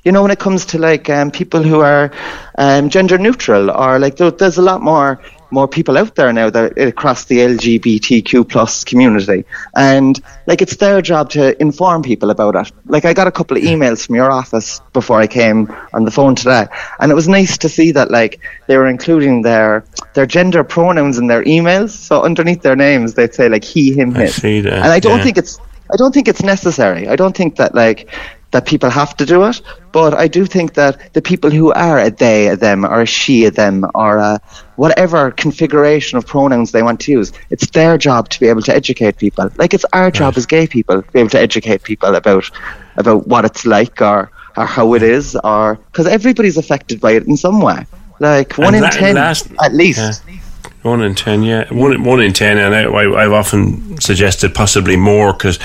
you 0.04 0.12
know, 0.12 0.22
when 0.22 0.30
it 0.30 0.38
comes 0.38 0.64
to 0.66 0.78
like 0.78 1.10
um, 1.10 1.30
people 1.30 1.62
who 1.62 1.80
are 1.80 2.10
um, 2.56 2.88
gender 2.88 3.18
neutral, 3.18 3.70
or 3.70 3.98
like 3.98 4.16
there's 4.16 4.56
a 4.56 4.62
lot 4.62 4.80
more 4.80 5.20
more 5.54 5.68
people 5.68 5.96
out 5.96 6.16
there 6.16 6.32
now 6.32 6.50
that 6.50 6.76
uh, 6.78 6.88
across 6.88 7.25
the 7.25 7.38
LGBTQ 7.38 8.49
plus 8.49 8.84
community, 8.84 9.44
and 9.75 10.20
like 10.46 10.61
it's 10.61 10.76
their 10.76 11.00
job 11.00 11.30
to 11.30 11.61
inform 11.62 12.02
people 12.02 12.30
about 12.30 12.56
it. 12.56 12.73
Like 12.87 13.04
I 13.04 13.14
got 13.14 13.28
a 13.28 13.32
couple 13.32 13.56
of 13.56 13.62
emails 13.62 14.04
from 14.04 14.16
your 14.16 14.30
office 14.30 14.80
before 14.92 15.20
I 15.20 15.26
came 15.26 15.73
on 15.94 16.04
the 16.04 16.11
phone 16.11 16.34
today, 16.34 16.66
and 16.99 17.11
it 17.11 17.14
was 17.14 17.28
nice 17.28 17.56
to 17.58 17.68
see 17.68 17.92
that 17.92 18.11
like 18.11 18.40
they 18.66 18.76
were 18.76 18.88
including 18.88 19.42
their 19.42 19.84
their 20.14 20.26
gender 20.26 20.64
pronouns 20.64 21.16
in 21.16 21.28
their 21.28 21.44
emails. 21.44 21.90
So 21.90 22.23
underneath 22.23 22.62
their 22.62 22.76
names, 22.76 23.14
they'd 23.14 23.34
say 23.34 23.49
like 23.49 23.64
he, 23.64 23.92
him, 23.92 24.16
I 24.16 24.23
his. 24.23 24.34
see 24.34 24.61
that, 24.61 24.73
And 24.73 24.92
I 24.92 25.00
don't 25.00 25.18
yeah. 25.18 25.25
think 25.25 25.38
it's 25.38 25.58
I 25.92 25.96
don't 25.96 26.12
think 26.12 26.28
it's 26.28 26.42
necessary. 26.42 27.08
I 27.08 27.16
don't 27.16 27.37
think 27.37 27.56
that 27.56 27.75
like 27.75 28.08
that 28.54 28.66
people 28.66 28.88
have 28.88 29.16
to 29.16 29.26
do 29.26 29.44
it, 29.44 29.61
but 29.92 30.14
I 30.14 30.28
do 30.28 30.46
think 30.46 30.75
that 30.75 31.12
the 31.12 31.20
people 31.20 31.50
who 31.50 31.73
are 31.73 31.99
a 31.99 32.11
they, 32.11 32.49
a 32.49 32.56
them, 32.56 32.84
or 32.84 33.02
a 33.02 33.06
she, 33.06 33.44
a 33.46 33.50
them, 33.50 33.84
or 33.94 34.18
a 34.18 34.40
whatever 34.76 35.31
configuration 35.33 36.19
of 36.19 36.26
pronouns 36.26 36.73
they 36.73 36.83
want 36.83 37.00
to 37.00 37.12
use, 37.12 37.33
it's 37.50 37.69
their 37.71 37.97
job 37.99 38.28
to 38.31 38.40
be 38.40 38.49
able 38.49 38.62
to 38.62 38.75
educate 38.75 39.16
people. 39.16 39.50
Like 39.57 39.75
it's 39.75 39.85
our 39.93 40.11
job 40.11 40.37
as 40.37 40.47
gay 40.47 40.66
people 40.66 41.02
to 41.02 41.12
be 41.12 41.21
able 41.21 41.31
to 41.31 41.38
educate 41.40 41.83
people 41.83 42.14
about 42.14 42.50
about 42.97 43.26
what 43.26 43.45
it's 43.45 43.64
like 43.66 44.00
or 44.02 44.31
or 44.57 44.64
how 44.66 44.95
it 44.95 45.02
is, 45.02 45.37
or 45.43 45.76
because 45.90 46.07
everybody's 46.07 46.57
affected 46.57 47.00
by 47.00 47.12
it 47.12 47.26
in 47.26 47.37
some 47.37 47.61
way. 47.61 47.85
Like 48.21 48.54
one 48.57 48.75
And 48.75 48.85
in 48.85 48.90
ten, 48.90 49.14
last- 49.16 49.49
at 49.62 49.75
least. 49.75 49.99
yeah. 50.26 50.38
One 50.83 51.00
in 51.02 51.14
ten, 51.14 51.43
yeah. 51.43 51.64
One, 51.73 52.04
one 52.04 52.21
in 52.21 52.33
ten, 52.35 52.59
and 52.59 52.75
I, 52.75 52.83
I, 52.83 53.25
I've 53.25 53.33
often 53.33 53.99
suggested 54.00 54.54
possibly 54.54 54.97
more 54.97 55.33
because, 55.33 55.59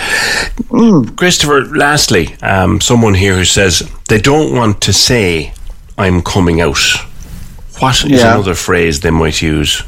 Christopher, 1.18 1.66
lastly, 1.76 2.36
um, 2.42 2.80
someone 2.82 3.14
here 3.14 3.36
who 3.36 3.44
says 3.46 3.90
they 4.08 4.20
don't 4.22 4.56
want 4.56 4.82
to 4.82 4.94
say, 4.94 5.54
I'm 5.98 6.22
coming 6.22 6.62
out. 6.62 6.80
What 7.80 8.04
is 8.04 8.22
Yeah. 8.22 8.34
another 8.34 8.56
phrase 8.56 9.00
they 9.00 9.12
might 9.12 9.42
use? 9.42 9.84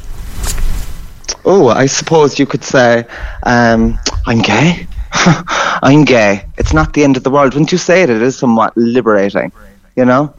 Oh, 1.44 1.68
I 1.68 1.86
suppose 1.86 2.38
you 2.38 2.46
could 2.46 2.64
say, 2.64 3.04
um, 3.42 3.98
I'm 4.26 4.40
gay. 4.40 4.86
I'm 5.82 6.04
gay. 6.04 6.44
It's 6.56 6.72
not 6.72 6.94
the 6.94 7.04
end 7.04 7.16
of 7.16 7.22
the 7.22 7.30
world. 7.30 7.54
When 7.54 7.66
you 7.70 7.78
say 7.78 8.02
it, 8.02 8.10
it 8.10 8.22
is 8.22 8.36
somewhat 8.38 8.72
liberating, 8.76 9.52
you 9.96 10.04
know? 10.04 10.32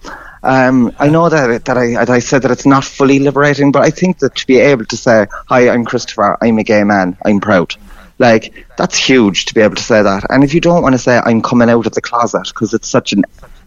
Um, 0.43 0.91
I 0.99 1.09
know 1.09 1.29
that 1.29 1.65
that 1.65 1.77
I 1.77 1.93
that 1.93 2.09
I 2.09 2.19
said 2.19 2.41
that 2.41 2.51
it's 2.51 2.65
not 2.65 2.83
fully 2.83 3.19
liberating, 3.19 3.71
but 3.71 3.81
I 3.81 3.89
think 3.89 4.19
that 4.19 4.35
to 4.35 4.45
be 4.45 4.59
able 4.59 4.85
to 4.85 4.97
say, 4.97 5.25
"Hi, 5.47 5.69
I'm 5.69 5.85
Christopher. 5.85 6.37
I'm 6.41 6.57
a 6.57 6.63
gay 6.63 6.83
man. 6.83 7.15
I'm 7.25 7.39
proud," 7.39 7.75
like 8.19 8.65
that's 8.77 8.97
huge 8.97 9.45
to 9.45 9.53
be 9.53 9.61
able 9.61 9.75
to 9.75 9.83
say 9.83 10.01
that. 10.03 10.25
And 10.29 10.43
if 10.43 10.53
you 10.53 10.59
don't 10.59 10.81
want 10.83 10.95
to 10.95 10.99
say, 10.99 11.21
"I'm 11.23 11.41
coming 11.41 11.69
out 11.69 11.85
of 11.85 11.93
the 11.93 12.01
closet," 12.01 12.47
because 12.47 12.73
it's 12.73 12.89
such 12.89 13.13
an 13.13 13.23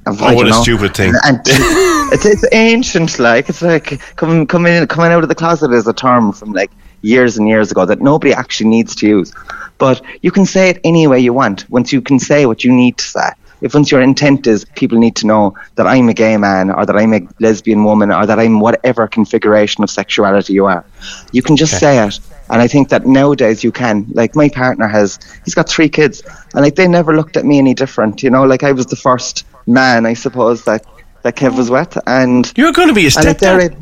Oh, 0.06 0.34
what 0.34 0.46
a 0.46 0.50
know, 0.50 0.62
stupid 0.62 0.96
thing. 0.96 1.10
an 1.10 1.20
anti- 1.24 1.52
it's 2.14 2.24
it's 2.24 2.44
ancient, 2.52 3.18
like 3.18 3.48
it's 3.48 3.60
like 3.60 4.00
coming 4.14 4.46
coming 4.46 4.72
in 4.72 4.86
coming 4.86 5.10
out 5.10 5.24
of 5.24 5.28
the 5.28 5.34
closet 5.34 5.72
is 5.72 5.86
a 5.88 5.92
term 5.92 6.32
from 6.32 6.52
like 6.52 6.70
years 7.02 7.38
and 7.38 7.48
years 7.48 7.72
ago 7.72 7.84
that 7.84 8.00
nobody 8.00 8.32
actually 8.32 8.70
needs 8.70 8.94
to 8.96 9.08
use. 9.08 9.34
But 9.78 10.00
you 10.22 10.30
can 10.30 10.46
say 10.46 10.70
it 10.70 10.80
any 10.84 11.06
way 11.06 11.18
you 11.18 11.32
want 11.32 11.68
once 11.70 11.92
you 11.92 12.00
can 12.00 12.18
say 12.20 12.46
what 12.46 12.62
you 12.62 12.72
need 12.72 12.98
to 12.98 13.04
say. 13.04 13.30
If 13.62 13.74
once 13.74 13.90
your 13.90 14.02
intent 14.02 14.46
is 14.46 14.64
people 14.76 14.98
need 14.98 15.16
to 15.16 15.26
know 15.26 15.56
that 15.76 15.86
I'm 15.86 16.08
a 16.08 16.14
gay 16.14 16.36
man 16.36 16.70
or 16.70 16.84
that 16.86 16.96
I'm 16.96 17.14
a 17.14 17.20
lesbian 17.40 17.84
woman 17.84 18.12
or 18.12 18.26
that 18.26 18.38
I'm 18.38 18.60
whatever 18.60 19.08
configuration 19.08 19.82
of 19.82 19.90
sexuality 19.90 20.52
you 20.52 20.66
are, 20.66 20.84
you 21.32 21.42
can 21.42 21.56
just 21.56 21.78
say 21.78 22.06
it. 22.06 22.20
And 22.50 22.62
I 22.62 22.68
think 22.68 22.90
that 22.90 23.06
nowadays 23.06 23.64
you 23.64 23.72
can. 23.72 24.06
Like 24.12 24.36
my 24.36 24.48
partner 24.50 24.86
has, 24.86 25.18
he's 25.44 25.54
got 25.54 25.68
three 25.68 25.88
kids, 25.88 26.22
and 26.54 26.62
like 26.62 26.76
they 26.76 26.86
never 26.86 27.16
looked 27.16 27.36
at 27.36 27.44
me 27.44 27.58
any 27.58 27.74
different. 27.74 28.22
You 28.22 28.30
know, 28.30 28.44
like 28.44 28.62
I 28.62 28.72
was 28.72 28.86
the 28.86 28.94
first 28.94 29.44
man, 29.66 30.06
I 30.06 30.14
suppose 30.14 30.64
that 30.64 30.84
that 31.22 31.34
Kev 31.36 31.56
was 31.56 31.70
with, 31.70 31.98
and 32.06 32.52
You're 32.56 32.72
going 32.72 32.88
to 32.88 32.94
be 32.94 33.06
a 33.06 33.10
stepdad. 33.10 33.74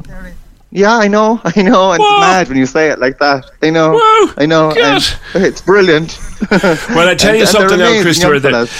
yeah, 0.71 0.97
I 0.97 1.09
know, 1.09 1.41
I 1.45 1.62
know, 1.62 1.93
and 1.93 2.03
Whoa. 2.03 2.11
it's 2.17 2.21
mad 2.21 2.49
when 2.49 2.57
you 2.59 2.67
say 2.67 2.88
it 2.91 2.99
like 2.99 3.19
that. 3.19 3.45
I 3.62 3.71
know, 3.71 3.93
Whoa. 4.00 4.33
I 4.38 4.47
know, 4.47 4.73
it's 5.35 5.61
brilliant. 5.61 6.19
Well, 6.50 7.09
I 7.09 7.14
tell 7.14 7.31
And- 7.31 7.38
you 7.40 7.47
something 7.47 7.79
now, 7.79 8.01
Christopher, 8.03 8.38
that 8.40 8.70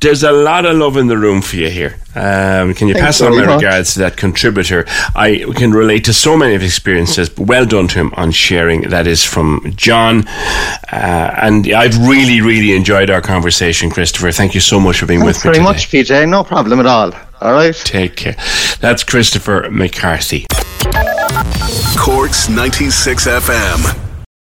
there's 0.00 0.22
a 0.22 0.32
lot 0.32 0.64
of 0.64 0.76
love 0.76 0.96
in 0.96 1.06
the 1.08 1.18
room 1.18 1.42
for 1.42 1.56
you 1.56 1.70
here. 1.70 1.96
Um, 2.16 2.74
can 2.74 2.88
you 2.88 2.94
Thanks 2.94 3.18
pass 3.18 3.20
on 3.22 3.36
my 3.36 3.44
much. 3.44 3.62
regards 3.62 3.94
to 3.94 4.00
that 4.00 4.16
contributor? 4.16 4.84
I 5.14 5.44
can 5.56 5.72
relate 5.72 6.04
to 6.04 6.12
so 6.12 6.36
many 6.36 6.54
of 6.54 6.60
his 6.62 6.70
experiences. 6.72 7.36
Well 7.36 7.66
done 7.66 7.88
to 7.88 7.98
him 7.98 8.12
on 8.16 8.30
sharing. 8.30 8.82
That 8.90 9.06
is 9.06 9.24
from 9.24 9.72
John. 9.76 10.26
Uh, 10.28 11.34
and 11.42 11.72
I've 11.72 11.96
really, 11.98 12.40
really 12.40 12.74
enjoyed 12.76 13.10
our 13.10 13.20
conversation, 13.20 13.90
Christopher. 13.90 14.30
Thank 14.32 14.54
you 14.54 14.60
so 14.60 14.78
much 14.78 14.98
for 15.00 15.06
being 15.06 15.20
Thanks 15.20 15.38
with 15.38 15.44
me 15.44 15.48
very 15.48 15.54
today. 15.56 16.08
much, 16.08 16.24
PJ. 16.24 16.28
No 16.28 16.44
problem 16.44 16.80
at 16.80 16.86
all. 16.86 17.12
All 17.40 17.52
right. 17.52 17.74
Take 17.74 18.16
care. 18.16 18.36
That's 18.80 19.02
Christopher 19.04 19.68
McCarthy. 19.70 20.46
Cork's 21.98 22.48
96 22.48 23.26
FM. 23.26 24.13